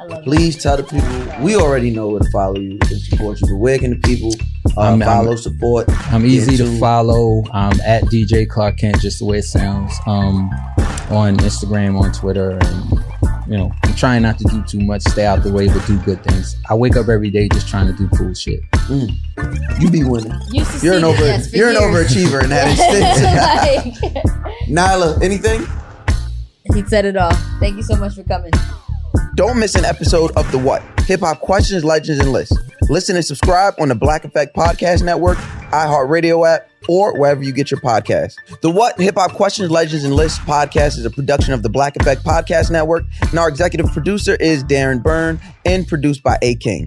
[0.00, 0.24] I it.
[0.24, 1.44] Please tell the people.
[1.44, 4.32] We already know where to follow you and support you, but where can the people
[4.76, 5.86] uh, I'm- I'm- follow, support?
[6.12, 7.44] I'm easy get to follow.
[7.52, 9.92] I'm at DJ Clark Kent, just the way it sounds.
[10.06, 10.50] Um,
[11.10, 12.92] on Instagram, on Twitter, and
[13.50, 15.98] you know, I'm trying not to do too much, stay out the way, but do
[16.00, 16.56] good things.
[16.70, 18.60] I wake up every day just trying to do cool shit.
[19.80, 20.32] You be winning.
[20.82, 21.38] You're an over.
[21.52, 22.68] you're an overachiever in that
[23.94, 24.04] instance.
[24.14, 24.24] like,
[24.68, 25.66] Nyla, anything?
[26.74, 27.32] He said it all.
[27.60, 28.50] Thank you so much for coming.
[29.34, 30.82] Don't miss an episode of The What?
[31.02, 32.56] Hip Hop Questions, Legends, and Lists.
[32.90, 35.38] Listen and subscribe on the Black Effect Podcast Network,
[35.70, 38.34] iHeartRadio app, or wherever you get your podcasts.
[38.60, 39.00] The What?
[39.00, 42.70] Hip Hop Questions, Legends, and Lists podcast is a production of the Black Effect Podcast
[42.70, 46.86] Network, and our executive producer is Darren Byrne and produced by A King.